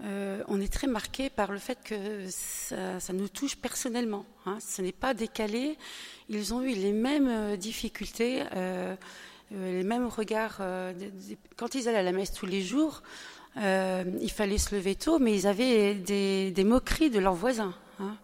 on 0.01 0.61
est 0.61 0.73
très 0.73 0.89
marqué 0.89 1.31
par 1.31 1.53
le 1.53 1.59
fait 1.59 1.79
que 1.83 2.27
ça, 2.29 3.13
nous 3.13 3.29
touche 3.29 3.57
personnellement. 3.57 4.27
Hein. 4.45 4.59
ce 4.61 4.83
n'est 4.83 4.93
pas 4.93 5.15
décalé. 5.15 5.79
Ils 6.29 6.53
ont 6.53 6.63
eu 6.63 6.75
les 6.75 6.93
mêmes 6.93 7.57
difficultés, 7.57 8.43
les 9.53 9.85
mêmes 9.85 10.07
regards. 10.07 10.61
quand 11.57 11.75
ils 11.75 11.89
allaient 11.89 11.99
à 11.99 12.03
la 12.03 12.13
messe 12.13 12.33
tous 12.33 12.47
les 12.47 12.63
jours, 12.63 13.03
euh, 13.59 14.05
il 14.21 14.31
fallait 14.31 14.59
se 14.59 14.75
lever 14.75 14.95
tôt, 14.95 15.19
mais 15.19 15.35
ils 15.35 15.47
avaient 15.47 15.95
des, 15.95 16.65
moqueries 16.65 17.11
de 17.11 17.19
leurs 17.19 17.35
voisins. 17.35 17.75
Hein. 18.01 18.17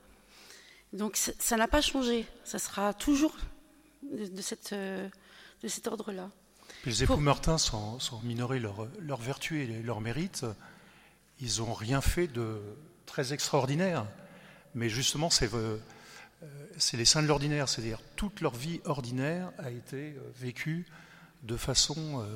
Donc 0.92 1.16
ça 1.16 1.56
n'a 1.56 1.68
pas 1.68 1.80
changé. 1.80 2.26
Ça 2.44 2.58
sera 2.58 2.92
toujours 2.92 3.34
de, 4.02 4.42
cette, 4.42 4.72
euh, 4.72 5.08
de 5.62 5.68
cet 5.68 5.86
ordre-là. 5.86 6.30
Les 6.84 7.02
époux 7.02 7.16
Martin, 7.16 7.58
sont, 7.58 7.98
sont 7.98 8.20
minorés 8.22 8.58
leur, 8.58 8.88
leur 8.98 9.20
vertu 9.20 9.62
et 9.62 9.82
leur 9.82 10.00
mérite, 10.00 10.44
ils 11.40 11.58
n'ont 11.58 11.72
rien 11.72 12.00
fait 12.00 12.26
de 12.26 12.60
très 13.06 13.32
extraordinaire. 13.32 14.06
Mais 14.74 14.88
justement, 14.88 15.30
c'est 15.30 15.52
euh, 15.54 15.78
les 16.92 17.04
saints 17.04 17.22
de 17.22 17.28
l'ordinaire, 17.28 17.68
c'est-à-dire 17.68 18.00
toute 18.16 18.40
leur 18.40 18.54
vie 18.54 18.80
ordinaire 18.84 19.52
a 19.58 19.70
été 19.70 20.16
vécue 20.36 20.86
de 21.42 21.56
façon, 21.56 22.26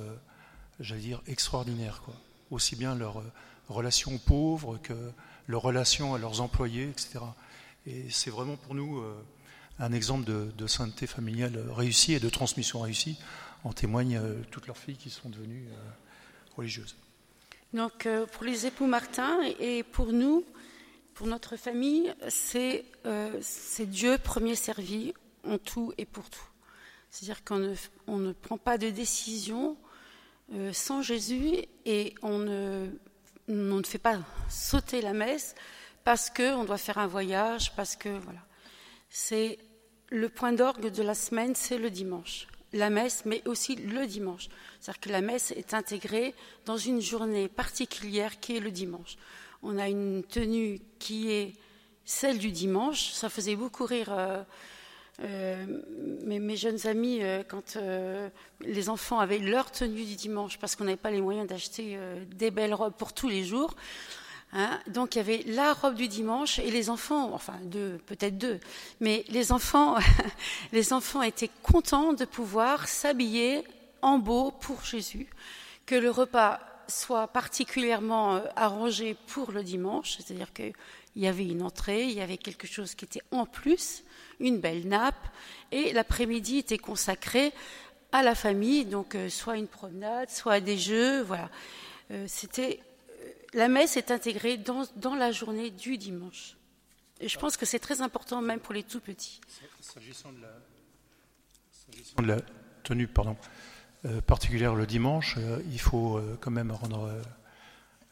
j'allais 0.80 1.00
dire, 1.00 1.22
extraordinaire. 1.26 2.02
Quoi 2.04 2.14
aussi 2.50 2.76
bien 2.76 2.94
leurs 2.94 3.20
euh, 3.20 3.32
relations 3.68 4.18
pauvres 4.18 4.78
que 4.78 4.94
leurs 5.48 5.62
relations 5.62 6.14
à 6.14 6.18
leurs 6.18 6.40
employés, 6.40 6.88
etc. 6.88 7.20
Et 7.86 8.10
c'est 8.10 8.30
vraiment 8.30 8.56
pour 8.56 8.74
nous 8.74 8.98
euh, 8.98 9.14
un 9.78 9.92
exemple 9.92 10.24
de, 10.24 10.66
sainteté 10.66 11.06
familiale 11.06 11.58
réussie 11.70 12.14
et 12.14 12.20
de 12.20 12.28
transmission 12.28 12.80
réussie. 12.80 13.18
En 13.64 13.72
témoignent 13.72 14.18
euh, 14.18 14.42
toutes 14.50 14.66
leurs 14.66 14.78
filles 14.78 14.96
qui 14.96 15.10
sont 15.10 15.28
devenues 15.28 15.68
religieuses. 16.56 16.96
Donc 17.72 18.08
pour 18.32 18.44
les 18.44 18.66
époux 18.66 18.86
Martin 18.86 19.40
et 19.60 19.82
pour 19.82 20.12
nous, 20.12 20.44
pour 21.14 21.26
notre 21.26 21.56
famille, 21.56 22.14
c'est 22.28 22.84
Dieu 23.80 24.18
premier 24.18 24.54
servi 24.54 25.12
en 25.44 25.58
tout 25.58 25.92
et 25.98 26.06
pour 26.06 26.30
tout. 26.30 26.48
C'est-à-dire 27.10 27.44
qu'on 27.44 27.58
ne, 27.58 27.74
on 28.06 28.18
ne 28.18 28.32
prend 28.32 28.56
pas 28.56 28.78
de 28.78 28.88
décision 28.90 29.76
euh, 30.52 30.72
sans 30.72 31.02
Jésus 31.02 31.56
et 31.84 32.14
on 32.22 32.38
ne, 32.38 33.82
fait 33.84 33.98
pas 33.98 34.20
sauter 34.48 35.00
la 35.00 35.12
messe 35.12 35.54
parce 36.04 36.30
qu'on 36.30 36.64
doit 36.64 36.78
faire 36.78 36.98
un 36.98 37.08
voyage, 37.08 37.74
parce 37.74 37.96
que 37.96 38.08
voilà. 38.08 38.38
C'est 39.08 39.58
le 40.08 40.28
point 40.28 40.52
d'orgue 40.52 40.90
de 40.90 41.02
la 41.02 41.14
semaine, 41.14 41.54
c'est 41.56 41.78
le 41.78 41.90
dimanche. 41.90 42.46
La 42.72 42.90
messe, 42.90 43.24
mais 43.24 43.42
aussi 43.46 43.74
le 43.74 44.06
dimanche. 44.06 44.48
C'est-à-dire 44.78 45.00
que 45.00 45.10
la 45.10 45.20
messe 45.20 45.50
est 45.50 45.74
intégrée 45.74 46.34
dans 46.64 46.76
une 46.76 47.00
journée 47.00 47.48
particulière 47.48 48.38
qui 48.38 48.56
est 48.56 48.60
le 48.60 48.70
dimanche. 48.70 49.16
On 49.62 49.78
a 49.78 49.88
une 49.88 50.22
tenue 50.22 50.80
qui 51.00 51.32
est 51.32 51.54
celle 52.04 52.38
du 52.38 52.52
dimanche. 52.52 53.10
Ça 53.12 53.28
faisait 53.28 53.56
beaucoup 53.56 53.84
rire 53.84 54.12
euh, 54.12 54.44
euh, 55.22 55.64
mes, 56.24 56.56
jeunes 56.56 56.86
amis 56.86 57.20
euh, 57.22 57.42
quand 57.46 57.78
les 58.60 58.88
enfants 58.88 59.18
avaient 59.18 59.38
leur 59.38 59.70
tenue 59.70 60.04
du 60.04 60.16
dimanche 60.16 60.58
parce 60.58 60.76
qu'on 60.76 60.84
n'avait 60.84 60.96
pas 60.96 61.10
les 61.10 61.20
moyens 61.20 61.48
d'acheter 61.48 61.98
des 62.34 62.50
belles 62.50 62.74
robes 62.74 62.94
pour 62.94 63.12
tous 63.12 63.28
les 63.28 63.44
jours. 63.44 63.74
Hein. 64.52 64.78
donc 64.86 65.16
il 65.16 65.18
y 65.18 65.20
avait 65.20 65.42
la 65.46 65.72
robe 65.72 65.96
du 65.96 66.06
dimanche 66.06 66.60
et 66.60 66.70
les 66.70 66.88
enfants, 66.88 67.34
enfin 67.34 67.58
deux, 67.64 67.98
peut-être 68.06 68.38
deux, 68.38 68.60
mais 69.00 69.24
les 69.28 69.50
enfants, 69.50 69.96
les 70.72 70.92
enfants 70.92 71.22
étaient 71.22 71.50
contents 71.64 72.12
de 72.12 72.24
pouvoir 72.24 72.86
s'habiller 72.86 73.64
en 74.02 74.18
beau 74.18 74.52
pour 74.52 74.84
Jésus, 74.84 75.26
que 75.84 75.96
le 75.96 76.10
repas 76.10 76.60
soit 76.88 77.26
particulièrement 77.28 78.40
arrangé 78.54 79.16
pour 79.26 79.50
le 79.50 79.62
dimanche, 79.62 80.16
c'est-à-dire 80.18 80.52
que 80.52 80.72
il 81.16 81.22
y 81.22 81.26
avait 81.26 81.46
une 81.46 81.62
entrée, 81.62 82.04
il 82.04 82.12
y 82.12 82.20
avait 82.20 82.36
quelque 82.36 82.66
chose 82.66 82.94
qui 82.94 83.06
était 83.06 83.22
en 83.30 83.46
plus, 83.46 84.04
une 84.38 84.60
belle 84.60 84.86
nappe, 84.86 85.28
et 85.72 85.92
l'après-midi 85.94 86.58
était 86.58 86.78
consacré 86.78 87.52
à 88.12 88.22
la 88.22 88.34
famille, 88.34 88.84
donc 88.84 89.14
euh, 89.14 89.30
soit 89.30 89.56
une 89.56 89.66
promenade, 89.66 90.30
soit 90.30 90.60
des 90.60 90.76
jeux, 90.76 91.22
voilà. 91.22 91.50
Euh, 92.10 92.26
c'était 92.28 92.80
euh, 93.10 93.30
la 93.54 93.68
messe 93.68 93.96
est 93.96 94.10
intégrée 94.10 94.58
dans, 94.58 95.14
la 95.14 95.32
journée 95.32 95.70
du 95.70 95.96
dimanche. 95.96 96.56
Et 97.20 97.28
je 97.28 97.38
pense 97.38 97.56
que 97.56 97.64
c'est 97.64 97.78
très 97.78 98.02
important 98.02 98.42
même 98.42 98.60
pour 98.60 98.74
les 98.74 98.82
tout 98.82 99.00
petits. 99.00 99.40
S'agissant 99.80 100.32
de, 100.32 102.26
la, 102.26 102.40
tenue 102.82 103.08
particulière 104.26 104.74
le 104.74 104.86
dimanche, 104.86 105.36
il 105.72 105.80
faut 105.80 106.20
quand 106.40 106.50
même 106.50 106.70
rendre 106.70 107.10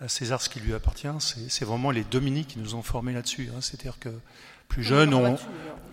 à 0.00 0.08
César 0.08 0.40
ce 0.40 0.48
qui 0.48 0.60
lui 0.60 0.74
appartient. 0.74 1.08
C'est 1.20 1.64
vraiment 1.64 1.90
les 1.90 2.04
dominiques 2.04 2.48
qui 2.48 2.58
nous 2.58 2.74
ont 2.74 2.82
formés 2.82 3.12
là-dessus. 3.12 3.50
Hein. 3.54 3.60
C'est-à-dire 3.60 3.98
que 3.98 4.10
plus 4.68 4.82
jeune, 4.82 5.14
on, 5.14 5.36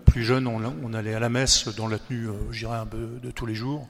plus 0.05 0.23
jeune 0.23 0.47
on, 0.47 0.93
allait 0.93 1.13
à 1.13 1.19
la 1.19 1.29
messe 1.29 1.67
dans 1.69 1.87
la 1.87 1.99
tenue, 1.99 2.27
euh, 2.27 2.51
j'irais 2.51 2.77
un 2.77 2.85
peu 2.85 3.19
de 3.21 3.31
tous 3.31 3.45
les 3.45 3.55
jours, 3.55 3.87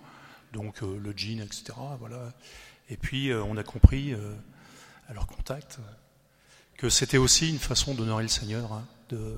donc 0.53 0.84
euh, 0.84 1.00
le 1.01 1.13
jean, 1.15 1.39
etc. 1.41 1.74
Voilà. 2.00 2.34
Et 2.89 2.98
puis 2.98 3.30
euh, 3.30 3.44
on 3.44 3.58
a 3.58 3.63
compris 3.63 4.13
à 5.08 5.13
leur 5.13 5.27
contact 5.27 5.80
que 6.77 6.89
c'était 6.89 7.18
aussi 7.18 7.50
une 7.50 7.60
façon 7.60 7.94
d'honorer 7.94 8.24
le 8.24 8.30
Seigneur, 8.30 8.74
hein, 8.74 8.86
de, 9.10 9.36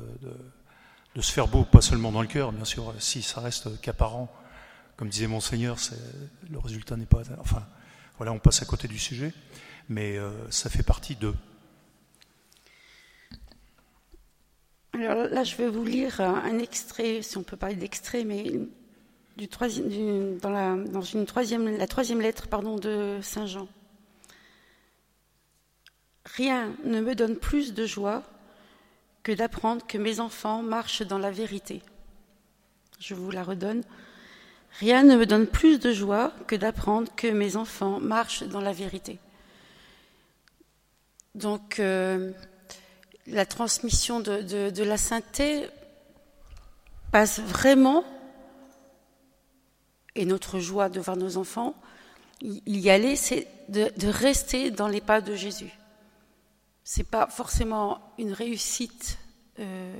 de, 1.15 1.21
se 1.21 1.31
faire 1.31 1.47
beau, 1.47 1.63
pas 1.63 1.81
seulement 1.81 2.11
dans 2.11 2.21
le 2.21 2.27
cœur, 2.27 2.51
bien 2.51 2.65
sûr, 2.65 2.93
si 2.99 3.21
ça 3.21 3.41
reste 3.41 3.79
qu'apparent, 3.81 4.33
comme 4.95 5.09
disait 5.09 5.27
Monseigneur, 5.27 5.77
le 6.49 6.57
résultat 6.57 6.95
n'est 6.95 7.05
pas. 7.05 7.21
Enfin, 7.39 7.65
voilà, 8.17 8.31
on 8.31 8.39
passe 8.39 8.61
à 8.61 8.65
côté 8.65 8.87
du 8.87 8.97
sujet 8.97 9.33
mais 9.89 10.17
euh, 10.17 10.31
ça 10.49 10.69
fait 10.69 10.83
partie 10.83 11.15
d'eux. 11.15 11.35
Alors 14.93 15.15
là, 15.15 15.43
je 15.43 15.55
vais 15.55 15.67
vous 15.67 15.83
lire 15.83 16.21
un 16.21 16.59
extrait, 16.59 17.21
si 17.23 17.37
on 17.37 17.43
peut 17.43 17.57
parler 17.57 17.75
d'extrait, 17.75 18.23
mais 18.23 18.51
du 19.37 19.47
troisième, 19.47 20.37
dans, 20.37 20.51
la, 20.51 20.75
dans 20.75 21.01
une 21.01 21.25
troisième, 21.25 21.77
la 21.77 21.87
troisième 21.87 22.21
lettre 22.21 22.47
pardon, 22.47 22.75
de 22.75 23.17
Saint 23.21 23.47
Jean. 23.47 23.67
Rien 26.25 26.73
ne 26.85 27.01
me 27.01 27.15
donne 27.15 27.35
plus 27.35 27.73
de 27.73 27.85
joie 27.85 28.23
que 29.23 29.31
d'apprendre 29.31 29.85
que 29.87 29.97
mes 29.97 30.19
enfants 30.19 30.61
marchent 30.61 31.01
dans 31.01 31.17
la 31.17 31.31
vérité. 31.31 31.81
Je 32.99 33.15
vous 33.15 33.31
la 33.31 33.43
redonne. 33.43 33.83
Rien 34.79 35.03
ne 35.03 35.15
me 35.15 35.25
donne 35.25 35.47
plus 35.47 35.79
de 35.79 35.91
joie 35.91 36.33
que 36.47 36.55
d'apprendre 36.55 37.13
que 37.15 37.27
mes 37.27 37.55
enfants 37.55 37.99
marchent 37.99 38.43
dans 38.43 38.61
la 38.61 38.73
vérité. 38.73 39.19
Donc, 41.35 41.79
euh, 41.79 42.31
la 43.27 43.45
transmission 43.45 44.19
de, 44.19 44.83
la 44.83 44.97
sainteté 44.97 45.67
passe 47.11 47.39
vraiment, 47.39 48.03
et 50.15 50.25
notre 50.25 50.59
joie 50.59 50.89
de 50.89 50.99
voir 50.99 51.17
nos 51.17 51.37
enfants 51.37 51.75
y 52.41 52.89
aller, 52.89 53.15
c'est 53.15 53.47
de, 53.69 53.89
rester 54.07 54.69
dans 54.69 54.87
les 54.87 55.01
pas 55.01 55.21
de 55.21 55.35
Jésus. 55.35 55.71
C'est 56.83 57.07
pas 57.07 57.27
forcément 57.27 58.01
une 58.17 58.33
réussite 58.33 59.17
euh, 59.59 59.95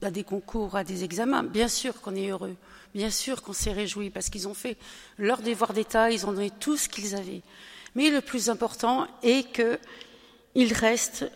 à 0.00 0.10
des 0.10 0.24
concours, 0.24 0.76
à 0.76 0.84
des 0.84 1.04
examens. 1.04 1.42
Bien 1.42 1.68
sûr 1.68 2.00
qu'on 2.00 2.14
est 2.14 2.28
heureux, 2.28 2.56
bien 2.94 3.10
sûr 3.10 3.42
qu'on 3.42 3.52
s'est 3.52 3.72
réjoui 3.72 4.10
parce 4.10 4.30
qu'ils 4.30 4.48
ont 4.48 4.54
fait 4.54 4.78
leur 5.18 5.42
devoir 5.42 5.74
d'État, 5.74 6.10
ils 6.10 6.26
ont 6.26 6.32
donné 6.32 6.50
tout 6.50 6.76
ce 6.76 6.88
qu'ils 6.88 7.14
avaient. 7.14 7.42
Mais 7.94 8.10
le 8.10 8.20
plus 8.20 8.48
important 8.48 9.06
est 9.22 9.52
qu'il 9.52 10.72
reste 10.72 11.30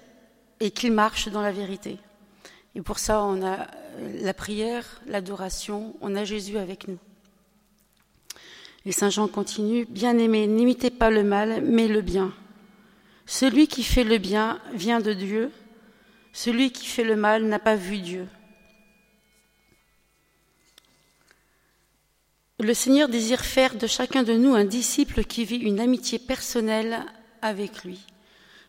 et 0.60 0.70
qu'il 0.70 0.92
marche 0.92 1.28
dans 1.28 1.42
la 1.42 1.52
vérité. 1.52 1.98
Et 2.74 2.82
pour 2.82 2.98
ça, 2.98 3.22
on 3.22 3.44
a 3.44 3.66
la 4.22 4.34
prière, 4.34 5.00
l'adoration, 5.06 5.94
on 6.00 6.14
a 6.14 6.24
Jésus 6.24 6.58
avec 6.58 6.88
nous. 6.88 6.98
Et 8.84 8.92
Saint 8.92 9.10
Jean 9.10 9.28
continue, 9.28 9.84
Bien-aimé, 9.86 10.46
n'imitez 10.46 10.90
pas 10.90 11.10
le 11.10 11.24
mal, 11.24 11.62
mais 11.62 11.88
le 11.88 12.02
bien. 12.02 12.32
Celui 13.26 13.66
qui 13.66 13.82
fait 13.82 14.04
le 14.04 14.18
bien 14.18 14.60
vient 14.72 15.00
de 15.00 15.12
Dieu, 15.12 15.50
celui 16.32 16.70
qui 16.70 16.86
fait 16.86 17.02
le 17.02 17.16
mal 17.16 17.44
n'a 17.44 17.58
pas 17.58 17.74
vu 17.74 17.98
Dieu. 17.98 18.28
Le 22.58 22.72
Seigneur 22.72 23.10
désire 23.10 23.44
faire 23.44 23.76
de 23.76 23.86
chacun 23.86 24.22
de 24.22 24.32
nous 24.32 24.54
un 24.54 24.64
disciple 24.64 25.24
qui 25.24 25.44
vit 25.44 25.56
une 25.56 25.78
amitié 25.78 26.18
personnelle 26.18 27.04
avec 27.42 27.84
lui. 27.84 28.00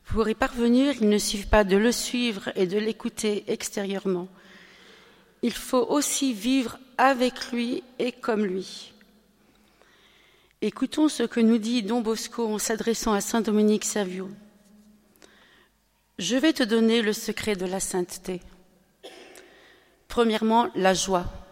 Pour 0.03 0.27
y 0.27 0.35
parvenir, 0.35 0.95
il 0.99 1.07
ne 1.07 1.17
suffit 1.17 1.45
pas 1.45 1.63
de 1.63 1.77
le 1.77 1.93
suivre 1.93 2.49
et 2.57 2.67
de 2.67 2.77
l'écouter 2.77 3.45
extérieurement. 3.47 4.27
Il 5.41 5.53
faut 5.53 5.85
aussi 5.89 6.33
vivre 6.33 6.77
avec 6.97 7.53
lui 7.53 7.81
et 7.97 8.11
comme 8.11 8.45
lui. 8.45 8.91
Écoutons 10.61 11.07
ce 11.07 11.23
que 11.23 11.39
nous 11.39 11.57
dit 11.57 11.81
Don 11.81 12.01
Bosco 12.01 12.45
en 12.45 12.57
s'adressant 12.57 13.13
à 13.13 13.21
Saint 13.21 13.41
Dominique 13.41 13.85
Savio. 13.85 14.29
Je 16.19 16.35
vais 16.35 16.51
te 16.51 16.63
donner 16.63 17.01
le 17.01 17.13
secret 17.13 17.55
de 17.55 17.65
la 17.65 17.79
sainteté. 17.79 18.41
Premièrement, 20.09 20.69
la 20.75 20.93
joie. 20.93 21.46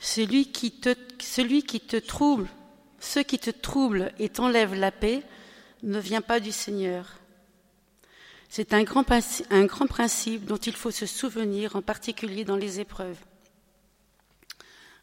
Celui 0.00 0.50
qui 0.50 0.72
te, 0.72 0.94
celui 1.20 1.62
qui 1.62 1.78
te 1.78 1.96
trouble, 1.96 2.48
ceux 2.98 3.22
qui 3.22 3.38
te 3.38 3.50
troublent 3.50 4.12
et 4.18 4.30
t'enlèvent 4.30 4.74
la 4.74 4.90
paix, 4.90 5.22
ne 5.82 5.98
vient 5.98 6.22
pas 6.22 6.40
du 6.40 6.52
Seigneur. 6.52 7.18
C'est 8.48 8.72
un 8.72 8.82
grand, 8.82 9.04
un 9.50 9.64
grand 9.66 9.86
principe 9.86 10.46
dont 10.46 10.56
il 10.56 10.74
faut 10.74 10.90
se 10.90 11.06
souvenir, 11.06 11.76
en 11.76 11.82
particulier 11.82 12.44
dans 12.44 12.56
les 12.56 12.80
épreuves. 12.80 13.18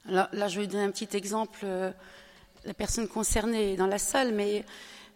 Alors 0.09 0.27
là, 0.33 0.47
je 0.47 0.59
vais 0.59 0.67
donner 0.67 0.83
un 0.83 0.91
petit 0.91 1.15
exemple. 1.15 1.59
Euh, 1.63 1.91
la 2.65 2.73
personne 2.73 3.07
concernée 3.07 3.73
est 3.73 3.75
dans 3.77 3.87
la 3.87 3.99
salle, 3.99 4.33
mais 4.33 4.65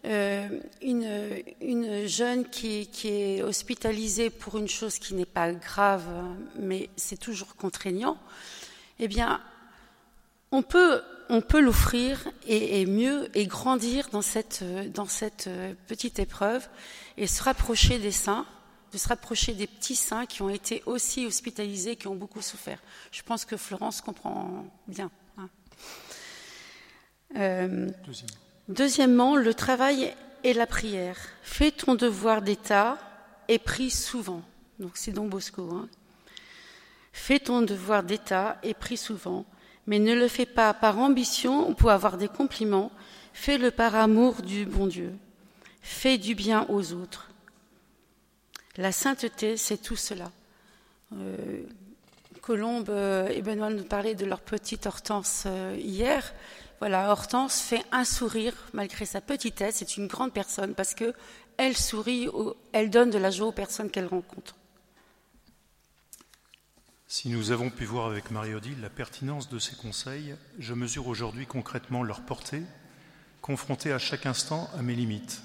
euh, 0.04 0.48
une, 0.80 1.42
une, 1.60 2.06
jeune 2.06 2.48
qui, 2.48 2.86
qui, 2.86 3.08
est 3.08 3.42
hospitalisée 3.42 4.30
pour 4.30 4.58
une 4.58 4.68
chose 4.68 4.98
qui 4.98 5.14
n'est 5.14 5.26
pas 5.26 5.52
grave, 5.52 6.04
mais 6.56 6.88
c'est 6.96 7.18
toujours 7.18 7.56
contraignant, 7.56 8.16
eh 8.98 9.08
bien, 9.08 9.40
on 10.52 10.62
peut, 10.62 11.02
on 11.30 11.40
peut 11.40 11.60
l'offrir 11.60 12.28
et, 12.46 12.86
mieux 12.86 13.28
et 13.36 13.46
grandir 13.46 14.08
dans 14.12 14.22
cette, 14.22 14.62
dans 14.92 15.06
cette 15.06 15.46
euh, 15.46 15.74
petite 15.88 16.18
épreuve 16.18 16.68
et 17.16 17.26
se 17.26 17.42
rapprocher 17.42 17.98
des 17.98 18.12
saints, 18.12 18.46
de 18.92 18.98
se 18.98 19.08
rapprocher 19.08 19.54
des 19.54 19.66
petits 19.66 19.96
saints 19.96 20.26
qui 20.26 20.42
ont 20.42 20.50
été 20.50 20.82
aussi 20.84 21.26
hospitalisés, 21.26 21.96
qui 21.96 22.06
ont 22.06 22.14
beaucoup 22.14 22.42
souffert. 22.42 22.78
Je 23.10 23.22
pense 23.22 23.46
que 23.46 23.56
Florence 23.56 24.02
comprend 24.02 24.66
bien. 24.86 25.10
Hein. 25.38 25.48
Euh, 27.36 27.88
deuxièmement, 28.68 29.36
le 29.36 29.54
travail 29.54 30.14
et 30.44 30.52
la 30.52 30.66
prière. 30.66 31.16
Fais 31.42 31.70
ton 31.70 31.94
devoir 31.94 32.42
d'État 32.42 32.98
et 33.48 33.58
prie 33.58 33.90
souvent. 33.90 34.42
Donc 34.78 34.92
c'est 34.94 35.12
Don 35.12 35.28
Bosco. 35.28 35.70
Hein. 35.72 35.88
Fais 37.14 37.38
ton 37.38 37.62
devoir 37.62 38.02
d'État 38.02 38.58
et 38.62 38.74
prie 38.74 38.98
souvent 38.98 39.46
mais 39.86 39.98
ne 39.98 40.14
le 40.14 40.28
fais 40.28 40.46
pas 40.46 40.72
par 40.74 40.98
ambition 40.98 41.68
ou 41.68 41.74
pour 41.74 41.90
avoir 41.90 42.16
des 42.16 42.28
compliments, 42.28 42.92
fais-le 43.32 43.70
par 43.70 43.94
amour 43.94 44.42
du 44.42 44.64
bon 44.64 44.86
Dieu. 44.86 45.14
Fais 45.80 46.18
du 46.18 46.34
bien 46.34 46.66
aux 46.68 46.92
autres. 46.92 47.30
La 48.76 48.92
sainteté, 48.92 49.56
c'est 49.56 49.78
tout 49.78 49.96
cela. 49.96 50.30
Euh, 51.14 51.62
Colombe 52.40 52.90
et 53.30 53.42
Benoît 53.42 53.70
nous 53.70 53.84
parlaient 53.84 54.14
de 54.14 54.24
leur 54.24 54.40
petite 54.40 54.86
Hortense 54.86 55.46
hier. 55.76 56.32
Voilà, 56.80 57.10
Hortense 57.12 57.60
fait 57.60 57.84
un 57.92 58.04
sourire 58.04 58.54
malgré 58.72 59.04
sa 59.04 59.20
petitesse. 59.20 59.76
C'est 59.76 59.96
une 59.96 60.08
grande 60.08 60.32
personne 60.32 60.74
parce 60.74 60.94
que 60.94 61.14
elle 61.56 61.76
sourit, 61.76 62.28
elle 62.72 62.90
donne 62.90 63.10
de 63.10 63.18
la 63.18 63.30
joie 63.30 63.46
aux 63.46 63.52
personnes 63.52 63.90
qu'elle 63.90 64.06
rencontre. 64.06 64.56
Si 67.14 67.28
nous 67.28 67.50
avons 67.50 67.68
pu 67.68 67.84
voir 67.84 68.06
avec 68.06 68.30
Marie-Odile 68.30 68.80
la 68.80 68.88
pertinence 68.88 69.50
de 69.50 69.58
ces 69.58 69.76
conseils, 69.76 70.34
je 70.58 70.72
mesure 70.72 71.08
aujourd'hui 71.08 71.44
concrètement 71.44 72.02
leur 72.02 72.22
portée, 72.22 72.62
confronté 73.42 73.92
à 73.92 73.98
chaque 73.98 74.24
instant 74.24 74.70
à 74.78 74.80
mes 74.80 74.94
limites. 74.94 75.42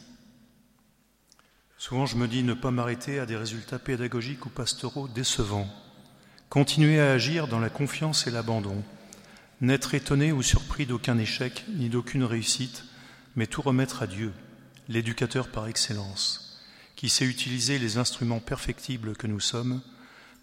Souvent, 1.77 2.05
je 2.05 2.15
me 2.15 2.29
dis 2.29 2.43
ne 2.43 2.53
pas 2.53 2.71
m'arrêter 2.71 3.19
à 3.19 3.25
des 3.25 3.35
résultats 3.35 3.79
pédagogiques 3.79 4.45
ou 4.45 4.49
pastoraux 4.49 5.09
décevants, 5.09 5.67
continuer 6.47 7.01
à 7.01 7.11
agir 7.11 7.49
dans 7.49 7.59
la 7.59 7.69
confiance 7.69 8.27
et 8.27 8.31
l'abandon, 8.31 8.81
n'être 9.59 9.93
étonné 9.93 10.31
ou 10.31 10.41
surpris 10.41 10.85
d'aucun 10.85 11.17
échec 11.17 11.65
ni 11.75 11.89
d'aucune 11.89 12.23
réussite, 12.23 12.85
mais 13.35 13.45
tout 13.45 13.61
remettre 13.61 14.03
à 14.03 14.07
Dieu, 14.07 14.31
l'éducateur 14.87 15.49
par 15.49 15.67
excellence, 15.67 16.63
qui 16.95 17.09
sait 17.09 17.25
utiliser 17.25 17.77
les 17.77 17.97
instruments 17.97 18.39
perfectibles 18.39 19.17
que 19.17 19.27
nous 19.27 19.41
sommes 19.41 19.81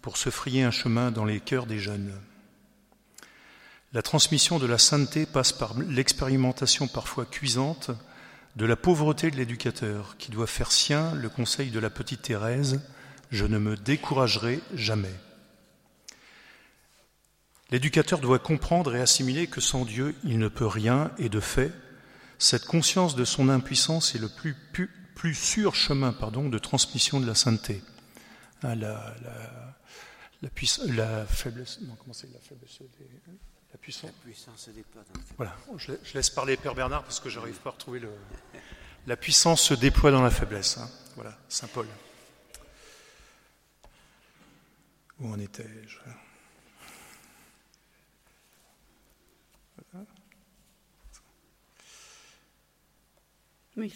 pour 0.05 0.17
se 0.17 0.29
frayer 0.29 0.61
un 0.61 0.69
chemin 0.69 1.09
dans 1.09 1.25
les 1.25 1.39
cœurs 1.39 1.65
des 1.65 1.79
jeunes. 1.79 2.13
La 3.91 4.03
transmission 4.03 4.59
de 4.59 4.67
la 4.67 4.77
sainteté 4.77 5.25
passe 5.25 5.51
par 5.51 5.73
l'expérimentation 5.79 6.87
parfois 6.87 7.25
cuisante 7.25 7.89
de 8.55 8.67
la 8.67 8.75
pauvreté 8.75 9.31
de 9.31 9.35
l'éducateur, 9.35 10.15
qui 10.19 10.29
doit 10.29 10.45
faire 10.45 10.71
sien 10.71 11.15
le 11.15 11.27
conseil 11.27 11.71
de 11.71 11.79
la 11.79 11.89
petite 11.89 12.21
Thérèse 12.21 12.81
Je 13.31 13.45
ne 13.45 13.57
me 13.57 13.75
découragerai 13.75 14.59
jamais. 14.75 15.15
L'éducateur 17.71 18.19
doit 18.19 18.37
comprendre 18.37 18.95
et 18.95 19.01
assimiler 19.01 19.47
que 19.47 19.59
sans 19.59 19.85
Dieu, 19.85 20.13
il 20.23 20.37
ne 20.37 20.49
peut 20.49 20.67
rien, 20.67 21.09
et 21.17 21.29
de 21.29 21.39
fait, 21.39 21.73
cette 22.37 22.65
conscience 22.65 23.15
de 23.15 23.25
son 23.25 23.49
impuissance 23.49 24.13
est 24.13 24.19
le 24.19 24.29
plus, 24.29 25.33
sûr 25.33 25.73
chemin 25.73 26.11
de 26.11 26.59
transmission 26.59 27.19
de 27.19 27.25
la 27.25 27.33
sainteté. 27.33 27.81
Hein, 28.61 28.75
la, 28.75 29.15
la, 30.45 30.51
puissance, 30.51 30.87
la 30.89 31.25
faiblesse, 31.25 31.79
non, 31.81 31.95
comment 31.95 32.13
c'est 32.13 32.31
la 32.31 32.39
faiblesse 32.39 32.79
la 33.71 33.77
puissance? 33.79 34.11
La 34.11 34.23
puissance 34.23 34.69
déploie 34.69 35.03
dans 35.03 35.19
la 35.19 35.25
Voilà, 35.37 35.57
je, 35.77 36.13
laisse 36.13 36.29
parler 36.29 36.55
Père 36.55 36.75
Bernard 36.75 37.03
parce 37.03 37.19
que 37.19 37.29
j'arrive 37.29 37.55
pas 37.55 37.71
à 37.71 37.73
retrouver 37.73 37.99
le. 37.99 38.11
La 39.07 39.17
puissance 39.17 39.63
se 39.63 39.73
déploie 39.73 40.11
dans 40.11 40.21
la 40.21 40.29
faiblesse. 40.29 40.77
Hein. 40.77 40.87
Voilà, 41.15 41.35
Saint 41.49 41.67
Paul. 41.67 41.87
Où 45.19 45.29
en 45.29 45.39
étais-je? 45.39 45.97
Oui. 53.77 53.93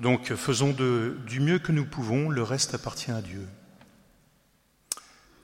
Donc 0.00 0.34
faisons 0.34 0.72
du 0.72 1.40
mieux 1.40 1.58
que 1.58 1.72
nous 1.72 1.86
pouvons, 1.86 2.28
le 2.28 2.42
reste 2.42 2.74
appartient 2.74 3.12
à 3.12 3.22
Dieu. 3.22 3.46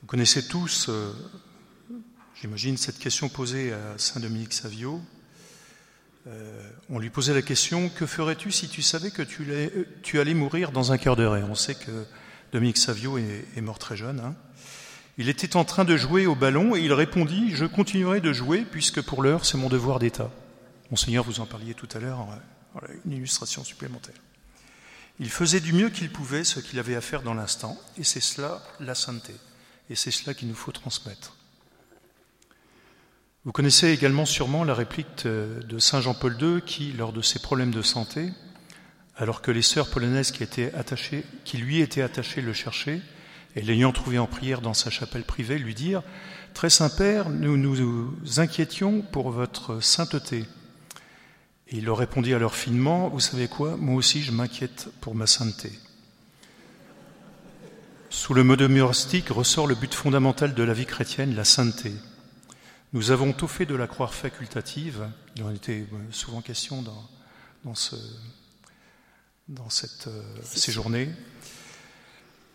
Vous 0.00 0.06
connaissez 0.06 0.48
tous, 0.48 0.88
euh, 0.88 1.12
j'imagine, 2.34 2.76
cette 2.76 2.98
question 2.98 3.28
posée 3.28 3.72
à 3.72 3.98
Saint 3.98 4.18
Dominique 4.18 4.54
Savio. 4.54 5.00
Euh, 6.26 6.70
on 6.88 6.98
lui 6.98 7.10
posait 7.10 7.34
la 7.34 7.42
question, 7.42 7.90
que 7.90 8.06
ferais-tu 8.06 8.50
si 8.50 8.68
tu 8.68 8.82
savais 8.82 9.10
que 9.10 9.22
tu 9.22 10.20
allais, 10.20 10.34
mourir 10.34 10.72
dans 10.72 10.90
un 10.90 10.98
quart 10.98 11.16
d'heure 11.16 11.36
Et 11.36 11.42
on 11.42 11.54
sait 11.54 11.74
que 11.74 12.06
Dominique 12.52 12.78
Savio 12.78 13.18
est, 13.18 13.60
mort 13.60 13.78
très 13.78 13.96
jeune. 13.96 14.20
Hein. 14.20 14.34
Il 15.18 15.28
était 15.28 15.54
en 15.54 15.64
train 15.64 15.84
de 15.84 15.96
jouer 15.96 16.26
au 16.26 16.34
ballon 16.34 16.74
et 16.74 16.80
il 16.80 16.92
répondit, 16.92 17.50
je 17.54 17.66
continuerai 17.66 18.20
de 18.20 18.32
jouer 18.32 18.64
puisque 18.68 19.02
pour 19.02 19.22
l'heure 19.22 19.44
c'est 19.44 19.58
mon 19.58 19.68
devoir 19.68 19.98
d'État. 19.98 20.30
Monseigneur, 20.90 21.24
vous 21.24 21.40
en 21.40 21.46
parliez 21.46 21.74
tout 21.74 21.88
à 21.94 21.98
l'heure, 21.98 22.26
une 23.04 23.12
illustration 23.12 23.62
supplémentaire. 23.64 24.16
Il 25.18 25.30
faisait 25.30 25.60
du 25.60 25.72
mieux 25.72 25.90
qu'il 25.90 26.10
pouvait 26.10 26.44
ce 26.44 26.60
qu'il 26.60 26.78
avait 26.78 26.96
à 26.96 27.00
faire 27.00 27.22
dans 27.22 27.34
l'instant, 27.34 27.78
et 27.98 28.04
c'est 28.04 28.20
cela 28.20 28.62
la 28.78 28.94
sainteté, 28.94 29.34
et 29.90 29.94
c'est 29.94 30.10
cela 30.10 30.34
qu'il 30.34 30.48
nous 30.48 30.54
faut 30.54 30.72
transmettre. 30.72 31.36
Vous 33.44 33.52
connaissez 33.52 33.88
également 33.90 34.26
sûrement 34.26 34.64
la 34.64 34.74
réplique 34.74 35.26
de 35.26 35.78
Saint 35.78 36.00
Jean-Paul 36.02 36.36
II 36.40 36.62
qui, 36.62 36.92
lors 36.92 37.12
de 37.12 37.22
ses 37.22 37.38
problèmes 37.38 37.70
de 37.70 37.82
santé, 37.82 38.30
alors 39.16 39.42
que 39.42 39.50
les 39.50 39.62
sœurs 39.62 39.88
polonaises 39.88 40.30
qui, 40.30 40.46
qui 41.44 41.56
lui 41.58 41.80
étaient 41.80 42.02
attachées 42.02 42.42
le 42.42 42.52
cherchaient, 42.52 43.00
et 43.56 43.62
l'ayant 43.62 43.92
trouvé 43.92 44.18
en 44.18 44.26
prière 44.26 44.60
dans 44.60 44.74
sa 44.74 44.90
chapelle 44.90 45.24
privée, 45.24 45.58
lui 45.58 45.74
dirent 45.74 46.02
Très 46.54 46.70
Saint-Père, 46.70 47.30
nous 47.30 47.56
nous 47.56 48.40
inquiétions 48.40 49.02
pour 49.02 49.30
votre 49.30 49.80
sainteté 49.80 50.44
et 51.70 51.76
il 51.76 51.84
leur 51.84 51.98
répondit 51.98 52.34
alors 52.34 52.56
finement, 52.56 53.08
vous 53.08 53.20
savez 53.20 53.46
quoi, 53.46 53.76
moi 53.76 53.94
aussi 53.94 54.22
je 54.22 54.32
m'inquiète 54.32 54.88
pour 55.00 55.14
ma 55.14 55.26
sainteté. 55.26 55.70
Sous 58.08 58.34
le 58.34 58.42
mode 58.42 58.62
mystique 58.62 59.28
ressort 59.28 59.68
le 59.68 59.76
but 59.76 59.94
fondamental 59.94 60.54
de 60.54 60.62
la 60.64 60.72
vie 60.72 60.86
chrétienne, 60.86 61.36
la 61.36 61.44
sainteté. 61.44 61.92
Nous 62.92 63.12
avons 63.12 63.32
tout 63.32 63.46
fait 63.46 63.66
de 63.66 63.76
la 63.76 63.86
croix 63.86 64.08
facultative, 64.08 65.08
il 65.36 65.44
en 65.44 65.54
était 65.54 65.86
souvent 66.10 66.40
question 66.40 66.82
dans, 66.82 67.08
dans, 67.64 67.76
ce, 67.76 67.94
dans 69.48 69.70
cette, 69.70 70.08
euh, 70.08 70.22
ces 70.42 70.72
journées. 70.72 71.08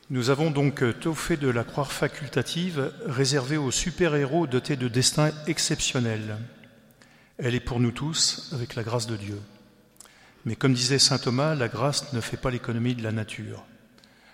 Nous 0.09 0.29
avons 0.29 0.51
donc 0.51 0.83
tout 0.99 1.15
fait 1.15 1.37
de 1.37 1.47
la 1.47 1.63
croix 1.63 1.85
facultative 1.85 2.93
réservée 3.05 3.57
aux 3.57 3.71
super-héros 3.71 4.45
dotés 4.45 4.75
de 4.75 4.89
destins 4.89 5.31
exceptionnels. 5.47 6.37
Elle 7.37 7.55
est 7.55 7.59
pour 7.59 7.81
nous 7.81 7.91
tous 7.91 8.49
avec 8.53 8.75
la 8.75 8.83
grâce 8.83 9.07
de 9.07 9.17
Dieu. 9.17 9.41
Mais 10.45 10.55
comme 10.55 10.73
disait 10.73 10.99
saint 10.99 11.17
Thomas, 11.17 11.53
la 11.53 11.67
grâce 11.67 12.13
ne 12.13 12.21
fait 12.21 12.37
pas 12.37 12.49
l'économie 12.49 12.95
de 12.95 13.03
la 13.03 13.11
nature. 13.11 13.65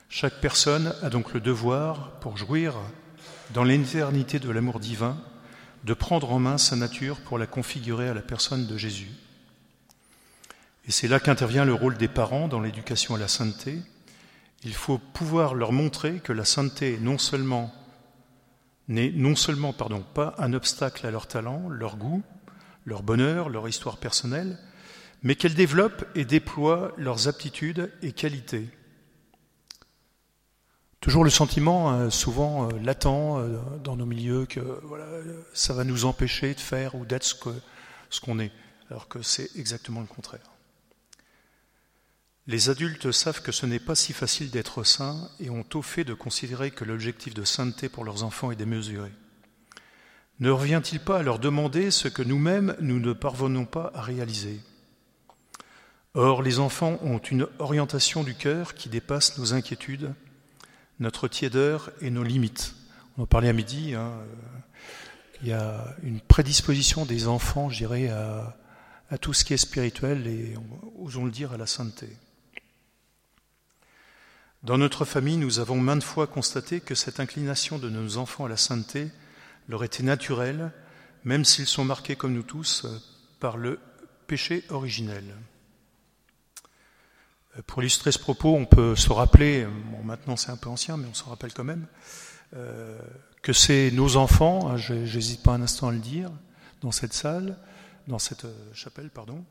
Chaque 0.07 0.39
personne 0.39 0.93
a 1.01 1.09
donc 1.09 1.33
le 1.33 1.39
devoir, 1.39 2.19
pour 2.19 2.37
jouir 2.37 2.75
dans 3.55 3.63
l'éternité 3.63 4.37
de 4.37 4.51
l'amour 4.51 4.79
divin, 4.79 5.17
de 5.83 5.95
prendre 5.95 6.31
en 6.31 6.37
main 6.37 6.59
sa 6.59 6.75
nature 6.75 7.19
pour 7.21 7.39
la 7.39 7.47
configurer 7.47 8.07
à 8.07 8.13
la 8.13 8.21
personne 8.21 8.67
de 8.67 8.77
Jésus. 8.77 9.09
Et 10.87 10.91
c'est 10.91 11.07
là 11.07 11.19
qu'intervient 11.19 11.65
le 11.65 11.73
rôle 11.73 11.97
des 11.97 12.07
parents 12.07 12.47
dans 12.47 12.59
l'éducation 12.59 13.15
à 13.15 13.19
la 13.19 13.27
sainteté. 13.27 13.79
Il 14.63 14.75
faut 14.75 14.99
pouvoir 14.99 15.55
leur 15.55 15.71
montrer 15.71 16.19
que 16.19 16.33
la 16.33 16.45
sainteté 16.45 16.99
non 17.01 17.17
seulement 17.17 17.73
n'est 18.87 19.11
non 19.11 19.35
seulement 19.35 19.73
pardon, 19.73 20.03
pas 20.13 20.35
un 20.37 20.53
obstacle 20.53 21.07
à 21.07 21.11
leur 21.11 21.25
talent, 21.25 21.67
leur 21.69 21.97
goût, 21.97 22.21
leur 22.85 23.03
bonheur, 23.03 23.49
leur 23.49 23.67
histoire 23.67 23.97
personnelle, 23.97 24.57
mais 25.23 25.35
qu'elles 25.35 25.55
développent 25.55 26.05
et 26.15 26.25
déploient 26.25 26.93
leurs 26.97 27.27
aptitudes 27.27 27.91
et 28.01 28.11
qualités. 28.11 28.69
Toujours 30.99 31.23
le 31.23 31.31
sentiment, 31.31 31.93
euh, 31.93 32.09
souvent 32.11 32.69
euh, 32.69 32.79
latent 32.79 33.07
euh, 33.07 33.59
dans 33.83 33.95
nos 33.95 34.05
milieux, 34.05 34.45
que 34.45 34.59
voilà, 34.83 35.07
ça 35.53 35.73
va 35.73 35.83
nous 35.83 36.05
empêcher 36.05 36.53
de 36.53 36.59
faire 36.59 36.93
ou 36.93 37.05
d'être 37.05 37.25
ce 38.09 38.21
qu'on 38.21 38.39
est, 38.39 38.51
alors 38.89 39.07
que 39.07 39.23
c'est 39.23 39.49
exactement 39.55 40.01
le 40.01 40.05
contraire. 40.05 40.51
Les 42.47 42.69
adultes 42.69 43.11
savent 43.11 43.41
que 43.41 43.51
ce 43.51 43.65
n'est 43.65 43.79
pas 43.79 43.95
si 43.95 44.13
facile 44.13 44.51
d'être 44.51 44.83
saint 44.83 45.29
et 45.39 45.49
ont 45.49 45.65
au 45.73 45.81
fait 45.81 46.03
de 46.03 46.13
considérer 46.13 46.69
que 46.69 46.83
l'objectif 46.83 47.33
de 47.33 47.43
sainteté 47.43 47.89
pour 47.89 48.03
leurs 48.03 48.23
enfants 48.23 48.51
est 48.51 48.55
démesuré. 48.55 49.11
Ne 50.41 50.49
revient-il 50.49 50.99
pas 50.99 51.19
à 51.19 51.21
leur 51.21 51.37
demander 51.37 51.91
ce 51.91 52.07
que 52.07 52.23
nous-mêmes 52.23 52.75
nous 52.81 52.99
ne 52.99 53.13
parvenons 53.13 53.65
pas 53.65 53.91
à 53.93 54.01
réaliser? 54.01 54.59
Or, 56.15 56.41
les 56.41 56.57
enfants 56.57 56.97
ont 57.03 57.19
une 57.19 57.47
orientation 57.59 58.23
du 58.23 58.33
cœur 58.33 58.73
qui 58.73 58.89
dépasse 58.89 59.37
nos 59.37 59.53
inquiétudes, 59.53 60.15
notre 60.99 61.27
tiédeur 61.27 61.91
et 62.01 62.09
nos 62.09 62.23
limites. 62.23 62.73
On 63.17 63.23
en 63.23 63.25
parlait 63.27 63.49
à 63.49 63.53
midi. 63.53 63.93
Hein, 63.93 64.13
il 65.43 65.49
y 65.49 65.53
a 65.53 65.95
une 66.01 66.19
prédisposition 66.19 67.05
des 67.05 67.27
enfants, 67.27 67.69
je 67.69 67.77
dirais, 67.77 68.09
à, 68.09 68.57
à 69.11 69.19
tout 69.19 69.33
ce 69.33 69.45
qui 69.45 69.53
est 69.53 69.57
spirituel 69.57 70.25
et, 70.25 70.55
osons 70.97 71.25
le 71.25 71.31
dire, 71.31 71.53
à 71.53 71.57
la 71.57 71.67
sainteté. 71.67 72.17
Dans 74.63 74.79
notre 74.79 75.05
famille, 75.05 75.37
nous 75.37 75.59
avons 75.59 75.77
maintes 75.77 76.03
fois 76.03 76.25
constaté 76.25 76.79
que 76.81 76.95
cette 76.95 77.19
inclination 77.19 77.77
de 77.77 77.89
nos 77.91 78.17
enfants 78.17 78.45
à 78.45 78.49
la 78.49 78.57
sainteté 78.57 79.11
leur 79.71 79.85
était 79.85 80.03
naturel, 80.03 80.71
même 81.23 81.45
s'ils 81.45 81.65
sont 81.65 81.85
marqués 81.85 82.17
comme 82.17 82.33
nous 82.33 82.43
tous 82.43 82.83
euh, 82.83 82.99
par 83.39 83.55
le 83.57 83.79
péché 84.27 84.65
originel. 84.69 85.23
Euh, 87.57 87.61
pour 87.65 87.81
illustrer 87.81 88.11
ce 88.11 88.19
propos, 88.19 88.53
on 88.53 88.65
peut 88.65 88.97
se 88.97 89.11
rappeler, 89.13 89.65
bon, 89.65 90.03
maintenant 90.03 90.35
c'est 90.35 90.51
un 90.51 90.57
peu 90.57 90.69
ancien, 90.69 90.97
mais 90.97 91.07
on 91.09 91.13
se 91.13 91.23
rappelle 91.23 91.53
quand 91.53 91.63
même, 91.63 91.87
euh, 92.53 92.99
que 93.41 93.53
c'est 93.53 93.91
nos 93.91 94.17
enfants, 94.17 94.69
hein, 94.69 94.77
j'hésite 94.77 95.41
pas 95.41 95.53
un 95.53 95.61
instant 95.61 95.87
à 95.87 95.91
le 95.93 95.99
dire, 95.99 96.29
dans 96.81 96.91
cette 96.91 97.13
salle, 97.13 97.57
dans 98.07 98.19
cette 98.19 98.45
chapelle, 98.73 99.09
pardon, 99.09 99.45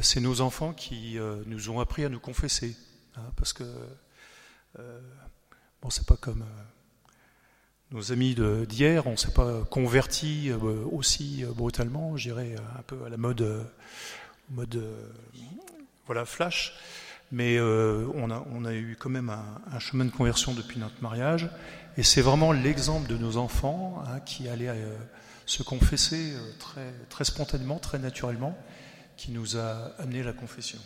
c'est 0.00 0.20
nos 0.20 0.40
enfants 0.40 0.72
qui 0.72 1.16
nous 1.46 1.70
ont 1.70 1.78
appris 1.78 2.04
à 2.04 2.08
nous 2.08 2.18
confesser, 2.18 2.76
hein, 3.16 3.22
parce 3.36 3.52
que 3.52 3.64
Bon, 5.82 5.90
c'est 5.90 6.06
pas 6.06 6.16
comme 6.16 6.44
nos 7.92 8.12
amis 8.12 8.36
d'hier, 8.68 9.06
on 9.06 9.12
ne 9.12 9.16
s'est 9.16 9.32
pas 9.32 9.62
converti 9.70 10.50
aussi 10.90 11.44
brutalement, 11.54 12.16
je 12.16 12.30
dirais 12.30 12.56
un 12.78 12.82
peu 12.82 13.04
à 13.04 13.08
la 13.08 13.16
mode, 13.16 13.66
mode 14.50 14.82
voilà, 16.06 16.24
flash. 16.24 16.74
Mais 17.32 17.60
on, 17.60 18.30
a, 18.30 18.44
on, 18.52 18.64
a, 18.64 18.72
eu 18.72 18.96
quand 18.98 19.10
même 19.10 19.30
un, 19.30 19.78
chemin 19.78 20.04
de 20.04 20.10
conversion 20.10 20.54
depuis 20.54 20.78
notre 20.78 21.00
mariage. 21.00 21.48
Et 21.96 22.02
c'est 22.02 22.22
vraiment 22.22 22.52
l'exemple 22.52 23.08
de 23.08 23.16
nos 23.16 23.36
enfants 23.36 24.02
hein, 24.06 24.20
qui 24.20 24.48
allaient 24.48 24.74
se 25.44 25.62
confesser 25.62 26.32
très, 26.58 26.92
très 27.08 27.24
spontanément, 27.24 27.78
très 27.78 27.98
naturellement, 27.98 28.56
qui 29.16 29.30
nous 29.30 29.56
a 29.56 29.92
amené 29.98 30.22
la 30.22 30.32
confession. 30.32 30.78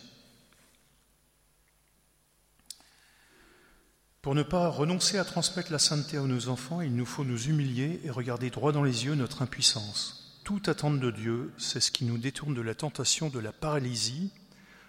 Pour 4.23 4.35
ne 4.35 4.43
pas 4.43 4.69
renoncer 4.69 5.17
à 5.17 5.25
transmettre 5.25 5.73
la 5.73 5.79
sainteté 5.79 6.19
à 6.19 6.21
nos 6.21 6.49
enfants, 6.49 6.83
il 6.83 6.95
nous 6.95 7.07
faut 7.07 7.25
nous 7.25 7.45
humilier 7.45 8.01
et 8.05 8.11
regarder 8.11 8.51
droit 8.51 8.71
dans 8.71 8.83
les 8.83 9.07
yeux 9.07 9.15
notre 9.15 9.41
impuissance. 9.41 10.39
Toute 10.45 10.69
attente 10.69 11.01
de 11.01 11.11
Dieu, 11.11 11.53
c'est 11.57 11.81
ce 11.81 11.91
qui 11.91 12.05
nous 12.05 12.19
détourne 12.19 12.53
de 12.53 12.61
la 12.61 12.75
tentation 12.75 13.31
de 13.31 13.39
la 13.39 13.53
paralysie 13.53 14.31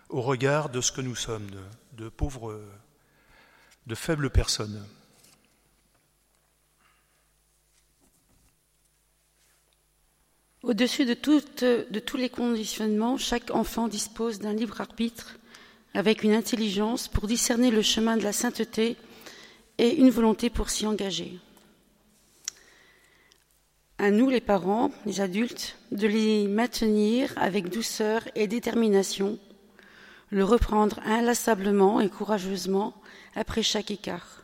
au 0.09 0.21
regard 0.21 0.69
de 0.69 0.81
ce 0.81 0.91
que 0.91 0.99
nous 0.99 1.15
sommes, 1.15 1.47
de, 1.93 2.09
pauvres, 2.09 2.61
de 3.87 3.95
faibles 3.95 4.29
personnes. 4.29 4.85
Au-dessus 10.61 11.05
de, 11.05 11.15
de 11.89 11.99
tous 11.99 12.17
les 12.17 12.29
conditionnements, 12.29 13.17
chaque 13.17 13.49
enfant 13.51 13.87
dispose 13.87 14.39
d'un 14.39 14.53
libre 14.53 14.81
arbitre 14.81 15.37
avec 15.93 16.23
une 16.23 16.33
intelligence 16.33 17.07
pour 17.07 17.27
discerner 17.27 17.71
le 17.71 17.81
chemin 17.81 18.17
de 18.17 18.23
la 18.23 18.33
sainteté 18.33 18.97
et 19.81 19.95
une 19.95 20.11
volonté 20.11 20.51
pour 20.51 20.69
s'y 20.69 20.85
engager. 20.85 21.39
À 23.97 24.11
nous, 24.11 24.29
les 24.29 24.39
parents, 24.39 24.91
les 25.07 25.21
adultes, 25.21 25.75
de 25.91 26.05
les 26.05 26.47
maintenir 26.47 27.33
avec 27.35 27.69
douceur 27.69 28.21
et 28.35 28.45
détermination, 28.45 29.39
le 30.29 30.43
reprendre 30.43 30.99
inlassablement 31.03 31.99
et 31.99 32.09
courageusement 32.09 32.93
après 33.35 33.63
chaque 33.63 33.89
écart. 33.89 34.43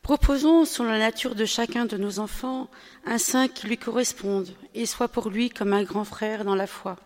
Proposons, 0.00 0.64
selon 0.64 0.90
la 0.90 0.98
nature 1.00 1.34
de 1.34 1.44
chacun 1.44 1.84
de 1.84 1.96
nos 1.96 2.20
enfants, 2.20 2.70
un 3.04 3.18
saint 3.18 3.48
qui 3.48 3.66
lui 3.66 3.78
corresponde 3.78 4.48
et 4.74 4.86
soit 4.86 5.08
pour 5.08 5.28
lui 5.28 5.50
comme 5.50 5.72
un 5.72 5.82
grand 5.82 6.04
frère 6.04 6.44
dans 6.44 6.56
la 6.56 6.68
foi. 6.68 6.98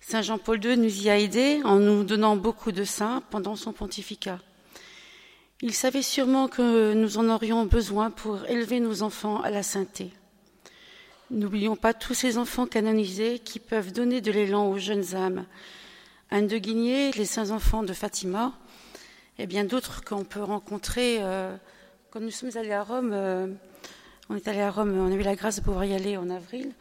Saint 0.00 0.22
Jean-Paul 0.22 0.64
II 0.64 0.78
nous 0.78 1.02
y 1.02 1.10
a 1.10 1.18
aidés 1.18 1.60
en 1.64 1.76
nous 1.76 2.02
donnant 2.02 2.36
beaucoup 2.36 2.72
de 2.72 2.84
saints 2.84 3.22
pendant 3.30 3.56
son 3.56 3.74
pontificat. 3.74 4.38
Il 5.62 5.74
savait 5.74 6.00
sûrement 6.00 6.48
que 6.48 6.94
nous 6.94 7.18
en 7.18 7.28
aurions 7.28 7.66
besoin 7.66 8.10
pour 8.10 8.46
élever 8.46 8.80
nos 8.80 9.02
enfants 9.02 9.42
à 9.42 9.50
la 9.50 9.62
sainteté. 9.62 10.10
N'oublions 11.30 11.76
pas 11.76 11.92
tous 11.92 12.14
ces 12.14 12.38
enfants 12.38 12.66
canonisés 12.66 13.40
qui 13.40 13.58
peuvent 13.58 13.92
donner 13.92 14.22
de 14.22 14.32
l'élan 14.32 14.70
aux 14.70 14.78
jeunes 14.78 15.14
âmes. 15.14 15.44
Anne 16.30 16.46
de 16.46 16.56
Guigné, 16.56 17.12
les 17.12 17.26
saints 17.26 17.50
enfants 17.50 17.82
de 17.82 17.92
Fatima, 17.92 18.54
et 19.38 19.46
bien 19.46 19.64
d'autres 19.64 20.02
qu'on 20.02 20.24
peut 20.24 20.42
rencontrer. 20.42 21.18
Euh, 21.20 21.54
quand 22.10 22.20
nous 22.20 22.30
sommes 22.30 22.56
allés 22.56 22.72
à 22.72 22.82
Rome, 22.82 23.10
euh, 23.12 23.46
on 24.30 24.36
est 24.36 24.48
allé 24.48 24.62
à 24.62 24.70
Rome, 24.70 24.96
on 24.96 25.12
a 25.12 25.14
eu 25.14 25.22
la 25.22 25.36
grâce 25.36 25.56
de 25.56 25.60
pouvoir 25.60 25.84
y 25.84 25.92
aller 25.92 26.16
en 26.16 26.30
avril, 26.30 26.72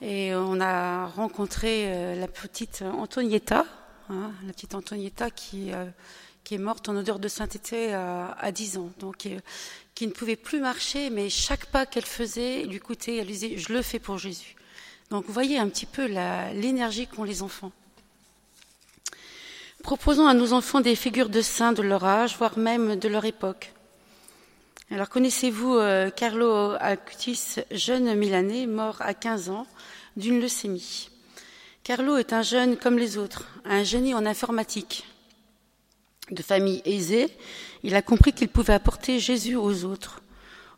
et 0.00 0.34
on 0.34 0.58
a 0.58 1.06
rencontré 1.08 1.84
euh, 1.88 2.14
la 2.14 2.28
petite 2.28 2.80
Antonietta, 2.80 3.66
hein, 4.08 4.32
la 4.46 4.54
petite 4.54 4.74
Antonietta 4.74 5.28
qui 5.30 5.70
qui 6.46 6.54
est 6.54 6.58
morte 6.58 6.88
en 6.88 6.94
odeur 6.94 7.18
de 7.18 7.26
sainteté 7.26 7.92
à, 7.92 8.36
à 8.38 8.52
10 8.52 8.78
ans, 8.78 8.90
donc 9.00 9.26
euh, 9.26 9.40
qui 9.96 10.06
ne 10.06 10.12
pouvait 10.12 10.36
plus 10.36 10.60
marcher, 10.60 11.10
mais 11.10 11.28
chaque 11.28 11.66
pas 11.66 11.86
qu'elle 11.86 12.06
faisait 12.06 12.62
lui 12.62 12.78
coûtait, 12.78 13.16
elle 13.16 13.26
disait, 13.26 13.58
je 13.58 13.72
le 13.72 13.82
fais 13.82 13.98
pour 13.98 14.16
Jésus. 14.16 14.54
Donc 15.10 15.26
vous 15.26 15.32
voyez 15.32 15.58
un 15.58 15.68
petit 15.68 15.86
peu 15.86 16.06
l'énergie 16.06 17.08
qu'ont 17.08 17.24
les 17.24 17.42
enfants. 17.42 17.72
Proposons 19.82 20.28
à 20.28 20.34
nos 20.34 20.52
enfants 20.52 20.80
des 20.80 20.94
figures 20.94 21.30
de 21.30 21.42
saints 21.42 21.72
de 21.72 21.82
leur 21.82 22.04
âge, 22.04 22.36
voire 22.36 22.58
même 22.58 22.94
de 22.94 23.08
leur 23.08 23.24
époque. 23.24 23.72
Alors 24.92 25.08
connaissez-vous 25.08 25.74
euh, 25.74 26.10
Carlo 26.10 26.74
Acutis, 26.78 27.56
jeune 27.72 28.14
Milanais, 28.14 28.66
mort 28.66 28.98
à 29.00 29.14
15 29.14 29.50
ans 29.50 29.66
d'une 30.16 30.40
leucémie? 30.40 31.10
Carlo 31.82 32.16
est 32.18 32.32
un 32.32 32.42
jeune 32.42 32.76
comme 32.76 32.98
les 32.98 33.18
autres, 33.18 33.48
un 33.64 33.82
génie 33.82 34.14
en 34.14 34.24
informatique 34.24 35.06
de 36.30 36.42
famille 36.42 36.82
aisée, 36.84 37.28
il 37.82 37.94
a 37.94 38.02
compris 38.02 38.32
qu'il 38.32 38.48
pouvait 38.48 38.72
apporter 38.72 39.18
Jésus 39.18 39.56
aux 39.56 39.84
autres. 39.84 40.22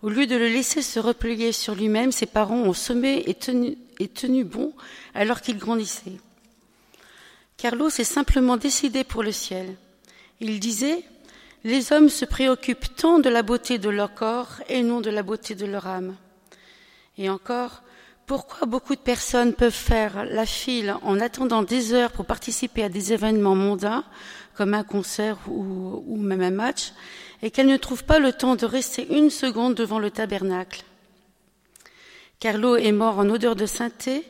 Au 0.02 0.10
lieu 0.10 0.26
de 0.26 0.36
le 0.36 0.46
laisser 0.46 0.82
se 0.82 1.00
replier 1.00 1.52
sur 1.52 1.74
lui-même, 1.74 2.12
ses 2.12 2.26
parents 2.26 2.62
ont 2.62 2.72
semé 2.72 3.24
et 3.26 3.34
tenu, 3.34 4.44
bon 4.44 4.72
alors 5.14 5.40
qu'il 5.40 5.58
grandissait. 5.58 6.18
Carlos 7.56 7.90
s'est 7.90 8.04
simplement 8.04 8.56
décidé 8.56 9.02
pour 9.02 9.24
le 9.24 9.32
ciel. 9.32 9.76
Il 10.40 10.60
disait 10.60 11.02
Les 11.64 11.92
hommes 11.92 12.08
se 12.08 12.24
préoccupent 12.24 12.94
tant 12.94 13.18
de 13.18 13.28
la 13.28 13.42
beauté 13.42 13.78
de 13.78 13.88
leur 13.88 14.14
corps 14.14 14.60
et 14.68 14.82
non 14.82 15.00
de 15.00 15.10
la 15.10 15.24
beauté 15.24 15.56
de 15.56 15.66
leur 15.66 15.88
âme. 15.88 16.14
Et 17.16 17.28
encore, 17.28 17.82
pourquoi 18.28 18.66
beaucoup 18.66 18.94
de 18.94 19.00
personnes 19.00 19.54
peuvent 19.54 19.72
faire 19.72 20.26
la 20.26 20.44
file 20.44 20.94
en 21.02 21.18
attendant 21.18 21.62
des 21.62 21.94
heures 21.94 22.12
pour 22.12 22.26
participer 22.26 22.84
à 22.84 22.90
des 22.90 23.14
événements 23.14 23.54
mondains, 23.54 24.04
comme 24.54 24.74
un 24.74 24.84
concert 24.84 25.38
ou, 25.48 26.16
même 26.18 26.42
un 26.42 26.50
match, 26.50 26.92
et 27.42 27.50
qu'elles 27.50 27.66
ne 27.66 27.78
trouvent 27.78 28.04
pas 28.04 28.18
le 28.18 28.34
temps 28.34 28.54
de 28.54 28.66
rester 28.66 29.16
une 29.16 29.30
seconde 29.30 29.74
devant 29.74 29.98
le 29.98 30.10
tabernacle? 30.10 30.84
Carlo 32.38 32.76
est 32.76 32.92
mort 32.92 33.18
en 33.18 33.30
odeur 33.30 33.56
de 33.56 33.64
sainteté, 33.64 34.24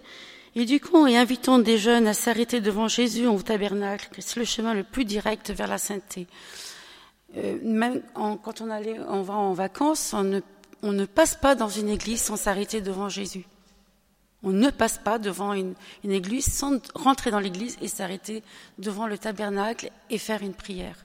et 0.55 0.65
du 0.65 0.79
coup, 0.81 0.97
en 0.97 1.07
invitant 1.07 1.59
des 1.59 1.77
jeunes 1.77 2.07
à 2.07 2.15
s'arrêter 2.15 2.61
devant 2.61 2.87
Jésus 2.87 3.27
au 3.27 3.43
tabernacle, 3.43 4.09
c'est 4.21 4.39
le 4.39 4.47
chemin 4.47 4.75
le 4.75 4.85
plus 4.85 5.07
direct 5.07 5.51
vers 5.51 5.67
la 5.67 5.79
sainteté. 5.79 6.29
Euh, 7.37 7.59
même 7.65 8.01
quand 8.15 8.61
on, 8.61 8.71
allait, 8.71 8.97
va 8.99 9.35
en 9.35 9.55
vacances, 9.55 10.15
on 10.15 10.93
ne 10.93 11.05
passe 11.05 11.35
pas 11.35 11.57
dans 11.57 11.69
une 11.69 11.89
église 11.89 12.23
sans 12.23 12.37
s'arrêter 12.37 12.81
devant 12.81 13.09
Jésus. 13.09 13.45
On 14.43 14.51
ne 14.51 14.71
passe 14.71 14.99
pas 14.99 15.19
devant 15.19 15.53
une, 15.53 15.75
église 16.05 16.47
sans 16.47 16.81
rentrer 16.95 17.31
dans 17.31 17.41
l'église 17.41 17.77
et 17.83 17.89
s'arrêter 17.89 18.43
devant 18.79 19.07
le 19.07 19.19
tabernacle 19.19 19.91
et 20.11 20.19
faire 20.19 20.43
une 20.43 20.55
prière. 20.55 21.05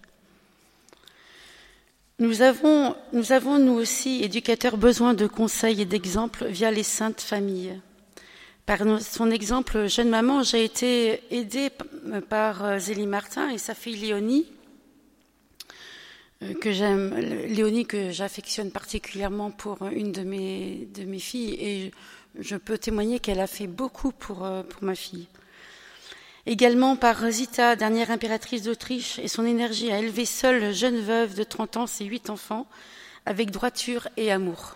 Nous 2.20 2.44
avons, 2.44 2.96
nous 3.12 3.32
avons, 3.32 3.58
nous 3.58 3.74
aussi, 3.74 4.24
éducateurs, 4.24 4.78
besoin 4.78 5.16
de 5.16 5.26
conseils 5.26 5.82
et 5.82 5.86
d'exemples 5.86 6.46
via 6.46 6.70
les 6.70 6.84
saintes 6.84 7.22
familles. 7.22 7.82
Par 8.66 8.80
son 9.02 9.32
exemple, 9.32 9.88
jeune 9.88 10.10
maman, 10.10 10.44
j'ai 10.44 10.64
été 10.64 11.22
aidée 11.32 11.70
par 12.30 12.64
euh, 12.64 12.80
Zélie 12.80 13.08
Martin 13.08 13.50
et 13.50 13.58
sa 13.58 13.74
fille 13.74 13.98
Léonie, 13.98 14.46
euh, 16.44 16.54
que 16.54 16.72
j'aime, 16.72 17.14
Léonie 17.14 17.86
que 17.86 18.12
j'affectionne 18.12 18.72
particulièrement 18.72 19.52
pour 19.52 19.86
une 19.88 20.14
de 20.14 20.22
mes, 20.22 20.88
de 20.94 21.04
mes 21.04 21.20
filles 21.20 21.58
et 21.60 21.92
je 22.40 22.56
peux 22.56 22.78
témoigner 22.78 23.20
qu'elle 23.20 23.40
a 23.40 23.48
fait 23.48 23.68
beaucoup 23.68 24.12
pour, 24.12 24.46
euh, 24.46 24.64
pour 24.64 24.84
ma 24.84 24.96
fille. 24.96 25.28
Également 26.46 26.96
par 26.96 27.22
Rosita, 27.22 27.76
dernière 27.76 28.12
impératrice 28.12 28.64
d'Autriche, 28.64 29.18
et 29.20 29.28
son 29.28 29.46
énergie 29.46 29.92
à 29.92 30.00
élever 30.00 30.26
seule 30.26 30.74
jeune 30.74 31.00
veuve 31.00 31.36
de 31.36 31.44
30 31.44 31.78
ans 31.78 31.88
ses 31.88 32.06
huit 32.06 32.30
enfants, 32.30 32.68
avec 33.26 33.52
droiture 33.52 34.10
et 34.18 34.32
amour. 34.32 34.76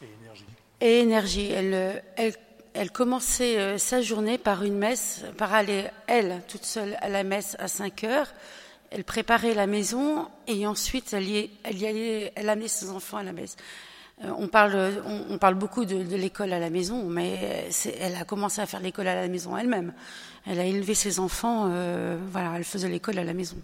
Et 0.00 0.06
énergie. 0.06 0.44
Et 0.80 1.00
énergie. 1.00 1.50
Elle, 1.50 2.02
elle, 2.16 2.34
elle 2.74 2.90
commençait 2.90 3.58
euh, 3.58 3.78
sa 3.78 4.00
journée 4.00 4.38
par 4.38 4.64
une 4.64 4.78
messe, 4.78 5.22
par 5.36 5.52
aller, 5.52 5.84
elle, 6.06 6.42
toute 6.48 6.64
seule, 6.64 6.96
à 7.00 7.08
la 7.08 7.24
messe 7.24 7.56
à 7.58 7.68
5 7.68 8.04
heures. 8.04 8.32
Elle 8.90 9.04
préparait 9.04 9.54
la 9.54 9.66
maison 9.66 10.28
et 10.46 10.66
ensuite 10.66 11.12
elle 11.12 11.28
y, 11.28 11.50
elle 11.62 11.78
y 11.78 11.86
allait, 11.86 12.32
elle 12.34 12.48
amenait 12.48 12.68
ses 12.68 12.90
enfants 12.90 13.18
à 13.18 13.22
la 13.22 13.32
messe. 13.32 13.56
Euh, 14.20 14.30
on 14.38 14.48
parle, 14.48 15.54
beaucoup 15.54 15.84
de, 15.84 16.16
l'école 16.16 16.52
à 16.52 16.58
la 16.58 16.70
maison, 16.70 17.04
mais 17.04 17.68
elle 17.98 18.14
a 18.14 18.24
commencé 18.24 18.60
à 18.60 18.66
faire 18.66 18.80
l'école 18.80 19.08
à 19.08 19.14
la 19.14 19.28
maison 19.28 19.56
elle-même. 19.56 19.92
Elle 20.46 20.60
a 20.60 20.64
élevé 20.64 20.94
ses 20.94 21.18
enfants, 21.18 21.68
euh, 21.70 22.16
voilà, 22.30 22.54
elle 22.56 22.64
faisait 22.64 22.88
l'école 22.88 23.18
à 23.18 23.24
la 23.24 23.34
maison. 23.34 23.56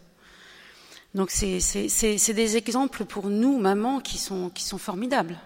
Donc 1.14 1.30
c'est 1.30 2.32
des 2.34 2.56
exemples 2.56 3.04
pour 3.04 3.28
nous, 3.28 3.58
mamans, 3.58 4.00
qui 4.00 4.18
sont, 4.18 4.50
qui 4.50 4.64
sont 4.64 4.78
formidables. 4.78 5.36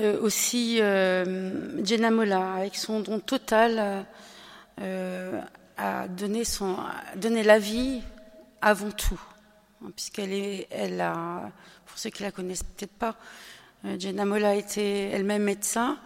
Euh, 0.00 0.20
aussi, 0.20 0.78
Jenna 0.78 2.10
Mola, 2.10 2.54
avec 2.54 2.76
son 2.76 3.00
don 3.00 3.20
total, 3.20 4.06
a 5.76 6.08
donné 6.08 7.42
la 7.42 7.58
vie 7.58 8.00
avant 8.60 8.90
tout. 8.90 9.20
Hein, 9.84 9.90
puisqu'elle 9.94 10.32
est, 10.32 10.68
elle 10.70 11.00
a, 11.00 11.50
pour 11.86 11.98
ceux 11.98 12.10
qui 12.10 12.22
la 12.22 12.30
connaissent 12.30 12.62
peut-être 12.62 12.92
pas, 12.92 13.16
euh, 13.84 13.98
Jenna 13.98 14.24
Mola 14.24 14.54
était 14.54 15.10
elle-même 15.10 15.42
médecin, 15.42 15.98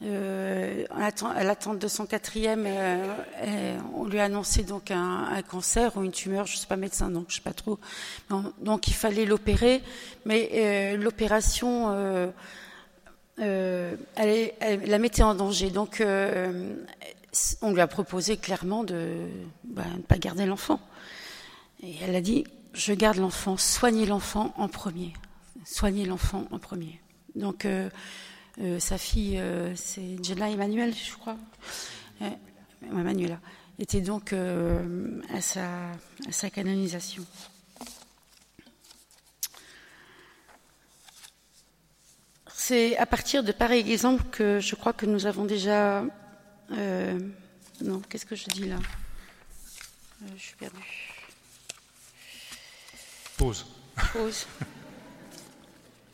Euh, 0.00 0.84
à 0.90 1.42
l'attente 1.42 1.80
de 1.80 1.88
son 1.88 2.06
quatrième, 2.06 2.66
euh, 2.66 3.14
euh, 3.42 3.78
on 3.96 4.04
lui 4.04 4.20
a 4.20 4.24
annoncé 4.24 4.62
donc 4.62 4.92
un, 4.92 5.42
cancer 5.42 5.96
ou 5.96 6.04
une 6.04 6.12
tumeur. 6.12 6.46
Je 6.46 6.52
ne 6.52 6.58
suis 6.58 6.68
pas 6.68 6.76
médecin, 6.76 7.10
donc 7.10 7.26
je 7.28 7.36
sais 7.36 7.40
pas 7.40 7.52
trop. 7.52 7.80
donc 8.60 8.86
il 8.86 8.94
fallait 8.94 9.24
l'opérer, 9.24 9.82
mais 10.24 10.96
l'opération, 10.96 12.32
elle, 13.38 13.98
la 14.86 14.98
mettait 14.98 15.24
en 15.24 15.34
danger. 15.34 15.70
Donc 15.70 16.00
on 17.62 17.72
lui 17.72 17.80
a 17.80 17.86
proposé 17.88 18.36
clairement 18.36 18.84
de 18.84 19.16
bah, 19.64 19.82
ne 19.96 20.02
pas 20.02 20.18
garder 20.18 20.46
l'enfant. 20.46 20.80
Et 21.82 21.94
elle 22.02 22.14
a 22.14 22.20
dit 22.20 22.44
je 22.72 22.92
garde 22.92 23.18
l'enfant, 23.18 23.56
soignez 23.56 24.06
l'enfant 24.06 24.54
en 24.56 24.68
premier, 24.68 25.12
soignez 25.64 26.04
l'enfant 26.04 26.46
en 26.50 26.58
premier. 26.58 27.00
Donc 27.34 27.66
euh, 28.60 28.80
sa 28.80 28.98
fille, 28.98 29.38
euh, 29.38 29.74
c'est 29.76 30.22
Jenna 30.22 30.50
Emmanuel, 30.50 30.92
je 30.92 31.14
crois. 31.16 31.36
Était 33.78 34.00
donc 34.00 34.32
euh, 34.32 35.20
à 35.32 35.40
sa, 35.40 35.90
à, 36.26 36.32
sa, 36.32 36.50
canonisation. 36.50 37.24
C'est 42.52 42.96
à 42.96 43.06
partir 43.06 43.44
de 43.44 43.52
pareils 43.52 43.92
exemples 43.92 44.24
que 44.32 44.58
je 44.58 44.74
crois 44.74 44.92
que 44.92 45.06
nous 45.06 45.26
avons 45.26 45.44
déjà. 45.44 46.02
non, 46.70 48.00
qu'est-ce 48.08 48.26
que 48.26 48.34
je 48.34 48.46
dis 48.46 48.66
là? 48.66 48.78
Je 50.34 50.42
suis 50.42 50.56
perdue. 50.56 51.07
Pause. 53.38 53.64
Pause. 54.12 54.46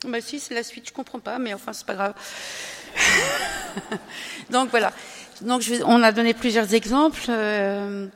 Bah 0.07 0.21
si, 0.21 0.39
c'est 0.39 0.53
la 0.53 0.61
suite, 0.61 0.87
je 0.87 0.93
comprends 0.93 1.19
pas, 1.19 1.39
mais 1.39 1.55
enfin, 1.55 1.73
c'est 1.73 1.85
pas 1.85 1.95
grave. 1.95 2.13
Donc 4.51 4.69
voilà. 4.69 4.93
Donc 5.41 5.61
je 5.61 5.75
on 5.83 6.03
a 6.03 6.11
donné 6.11 6.33
plusieurs 6.33 6.73
exemples 6.75 7.25
euh, 7.29 8.07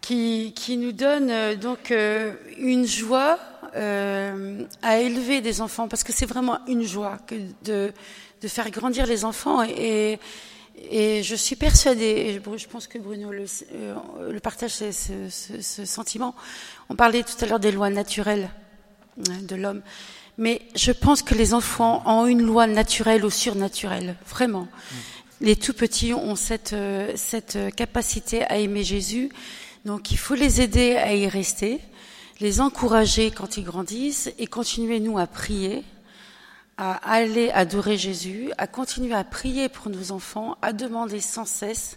qui, 0.00 0.52
qui, 0.54 0.76
nous 0.76 0.92
donnent 0.92 1.30
euh, 1.30 1.56
donc 1.56 1.90
euh, 1.90 2.34
une 2.56 2.86
joie 2.86 3.38
à 4.82 4.98
élever 4.98 5.42
des 5.42 5.60
enfants, 5.60 5.86
parce 5.86 6.02
que 6.02 6.12
c'est 6.12 6.24
vraiment 6.24 6.60
une 6.66 6.84
joie 6.84 7.18
que 7.26 7.34
de, 7.64 7.92
de 8.40 8.48
faire 8.48 8.70
grandir 8.70 9.04
les 9.04 9.26
enfants 9.26 9.62
et, 9.62 10.12
et 10.12 10.18
je 10.92 11.34
suis 11.34 11.56
persuadée, 11.56 12.04
et 12.04 12.40
je 12.58 12.66
pense 12.66 12.86
que 12.86 12.98
Bruno 12.98 13.30
le, 13.32 13.46
le 14.30 14.40
partage 14.40 14.70
ce, 14.70 14.92
ce, 14.92 15.60
ce, 15.60 15.84
sentiment. 15.84 16.34
On 16.88 16.96
parlait 16.96 17.22
tout 17.22 17.44
à 17.44 17.46
l'heure 17.46 17.60
des 17.60 17.72
lois 17.72 17.90
naturelles 17.90 18.50
hein, 19.28 19.38
de 19.42 19.56
l'homme. 19.56 19.82
Mais 20.38 20.62
je 20.74 20.92
pense 20.92 21.22
que 21.22 21.34
les 21.34 21.54
enfants 21.54 22.02
ont 22.04 22.26
une 22.26 22.42
loi 22.42 22.66
naturelle 22.66 23.24
ou 23.24 23.30
surnaturelle, 23.30 24.16
vraiment. 24.28 24.68
Les 25.40 25.56
tout 25.56 25.72
petits 25.72 26.12
ont 26.14 26.36
cette, 26.36 26.72
euh, 26.72 27.12
cette 27.14 27.58
capacité 27.74 28.44
à 28.44 28.58
aimer 28.58 28.84
Jésus, 28.84 29.30
donc 29.84 30.10
il 30.10 30.18
faut 30.18 30.34
les 30.34 30.60
aider 30.60 30.96
à 30.96 31.14
y 31.14 31.28
rester, 31.28 31.80
les 32.40 32.60
encourager 32.60 33.30
quand 33.30 33.56
ils 33.56 33.64
grandissent 33.64 34.30
et 34.38 34.46
continuer, 34.46 35.00
nous, 35.00 35.18
à 35.18 35.26
prier, 35.26 35.84
à 36.78 36.94
aller 37.10 37.50
adorer 37.50 37.96
Jésus, 37.96 38.50
à 38.58 38.66
continuer 38.66 39.14
à 39.14 39.24
prier 39.24 39.68
pour 39.68 39.90
nos 39.90 40.12
enfants, 40.12 40.58
à 40.62 40.72
demander 40.72 41.20
sans 41.20 41.46
cesse, 41.46 41.96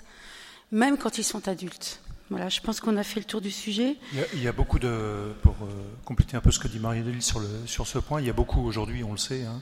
même 0.72 0.98
quand 0.98 1.18
ils 1.18 1.24
sont 1.24 1.48
adultes. 1.48 2.02
Voilà, 2.30 2.48
je 2.48 2.62
pense 2.62 2.80
qu'on 2.80 2.96
a 2.98 3.04
fait 3.04 3.20
le 3.20 3.26
tour 3.26 3.42
du 3.42 3.50
sujet. 3.50 3.98
Il 4.34 4.42
y 4.42 4.48
a, 4.48 4.52
beaucoup 4.52 4.78
de, 4.78 5.34
pour 5.42 5.56
euh, 5.64 5.68
compléter 6.06 6.38
un 6.38 6.42
peu 6.42 6.52
ce 6.52 6.60
que 6.60 6.68
dit 6.68 6.80
Marie-Adèle 6.80 7.22
sur, 7.24 7.42
sur 7.66 7.88
ce 7.88 7.98
point, 7.98 8.22
il 8.22 8.28
y 8.28 8.30
a 8.30 8.34
beaucoup 8.34 8.62
aujourd'hui, 8.62 9.04
on 9.04 9.12
le 9.12 9.18
sait, 9.18 9.46
hein, 9.46 9.62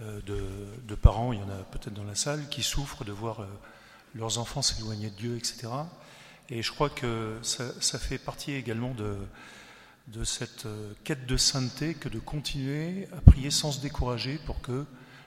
euh, 0.00 0.20
de, 0.86 0.94
parents, 0.94 1.32
il 1.32 1.40
y 1.40 1.42
en 1.42 1.48
a 1.48 1.64
peut-être 1.72 1.94
dans 1.94 2.04
la 2.04 2.14
salle, 2.14 2.48
qui 2.50 2.62
souffrent 2.62 3.04
de 3.04 3.10
voir 3.10 3.40
euh, 3.40 3.46
leurs 4.14 4.38
enfants 4.38 4.62
s'éloigner 4.62 5.10
de 5.10 5.16
Dieu, 5.16 5.36
etc. 5.36 5.68
Et 6.50 6.62
je 6.62 6.70
crois 6.70 6.88
que 6.88 7.36
ça, 7.42 7.98
fait 7.98 8.18
partie 8.18 8.52
également 8.52 8.94
de, 8.94 9.16
de 10.12 10.24
cette 10.24 10.66
quête 11.04 11.26
de 11.26 11.36
sainteté 11.36 11.94
que 11.94 12.08
de 12.08 12.18
continuer 12.18 13.08
à 13.16 13.20
prier 13.20 13.50
sans 13.50 13.72
se 13.72 13.80
décourager 13.80 14.38
pour 14.46 14.60
que 14.60 14.86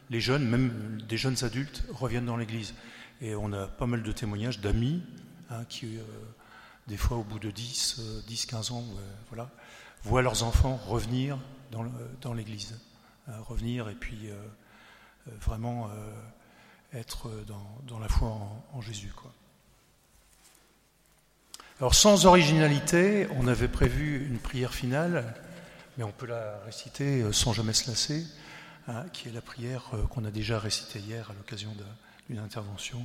les 0.10 0.20
jeunes, 0.20 0.48
même 0.48 1.02
des 1.08 1.18
jeunes 1.18 1.44
adultes, 1.44 1.84
reviennent 1.92 2.26
dans 2.26 2.38
l'Église. 2.38 2.74
Et 3.22 3.36
on 3.36 3.54
a 3.54 3.68
pas 3.68 3.86
mal 3.86 4.04
de 4.04 4.12
témoignages 4.12 4.60
d'amis 4.60 5.04
hein, 5.50 5.64
qui 5.70 6.00
des 6.88 6.98
fois 6.98 7.18
au 7.18 7.24
bout 7.24 7.40
de 7.40 7.52
10, 7.52 8.24
10 8.28 8.46
15 8.48 8.72
ans, 8.72 8.84
euh, 8.84 9.14
voilà, 9.30 9.50
voient 10.04 10.22
leurs 10.22 10.44
enfants 10.44 10.76
revenir 10.76 11.40
dans 11.72 12.34
l'Église, 12.34 12.78
euh, 13.30 13.42
revenir 13.42 13.88
et 13.88 13.96
puis 13.96 14.30
euh, 14.30 14.36
vraiment 15.40 15.90
être 16.94 17.30
dans, 17.88 18.00
la 18.00 18.10
foi 18.10 18.28
en, 18.74 18.82
Jésus. 18.82 19.14
Quoi. 19.16 19.32
Alors 21.82 21.96
sans 21.96 22.28
originalité, 22.28 23.26
on 23.40 23.48
avait 23.48 23.68
prévu 23.68 24.28
une 24.30 24.38
prière 24.38 24.72
finale, 24.72 25.34
mais 25.98 26.04
on 26.04 26.12
peut 26.12 26.28
la 26.28 26.60
réciter 26.64 27.24
sans 27.32 27.54
jamais 27.54 27.74
se 27.74 27.90
lasser, 27.90 28.24
hein, 28.88 29.04
qui 29.14 29.30
est 29.30 29.32
la 29.32 29.42
prière 29.42 29.86
qu'on 30.12 30.24
a 30.24 30.30
déjà 30.30 30.60
récitée 30.60 31.00
hier 31.00 31.32
à 31.32 31.34
l'occasion 31.34 31.72
d'une 32.30 32.38
intervention, 32.38 33.04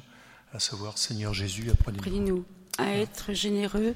à 0.52 0.58
savoir 0.58 0.98
Seigneur 0.98 1.32
Jésus, 1.32 1.70
apprenez-nous. 1.70 2.44
À 2.76 2.90
être 2.90 3.32
généreux, 3.32 3.94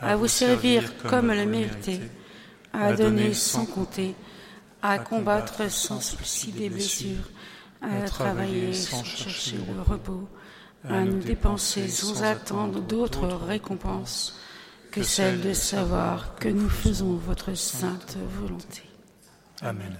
à, 0.00 0.16
vous 0.16 0.26
servir 0.26 0.96
comme 1.04 1.28
le 1.32 1.46
mérité, 1.46 2.00
à 2.72 2.94
donner 2.94 3.32
sans 3.32 3.64
compter, 3.64 4.16
à 4.82 4.98
combattre 4.98 5.70
sans 5.70 6.00
souci 6.00 6.50
des 6.50 6.68
blessures, 6.68 7.30
à 7.80 8.00
travailler 8.02 8.74
sans 8.74 9.04
chercher 9.04 9.58
le 9.72 9.82
repos, 9.82 10.28
à 10.88 11.00
nous 11.00 11.20
dépenser 11.20 11.88
sans 11.88 12.22
attendre 12.22 12.80
d'autres 12.80 13.26
récompenses 13.26 14.38
que 14.90 15.02
celle 15.02 15.40
de 15.40 15.52
savoir 15.52 16.36
que 16.36 16.48
nous 16.48 16.68
faisons 16.68 17.16
votre 17.16 17.54
sainte 17.54 18.16
volonté. 18.40 18.82
Amen. 19.60 19.96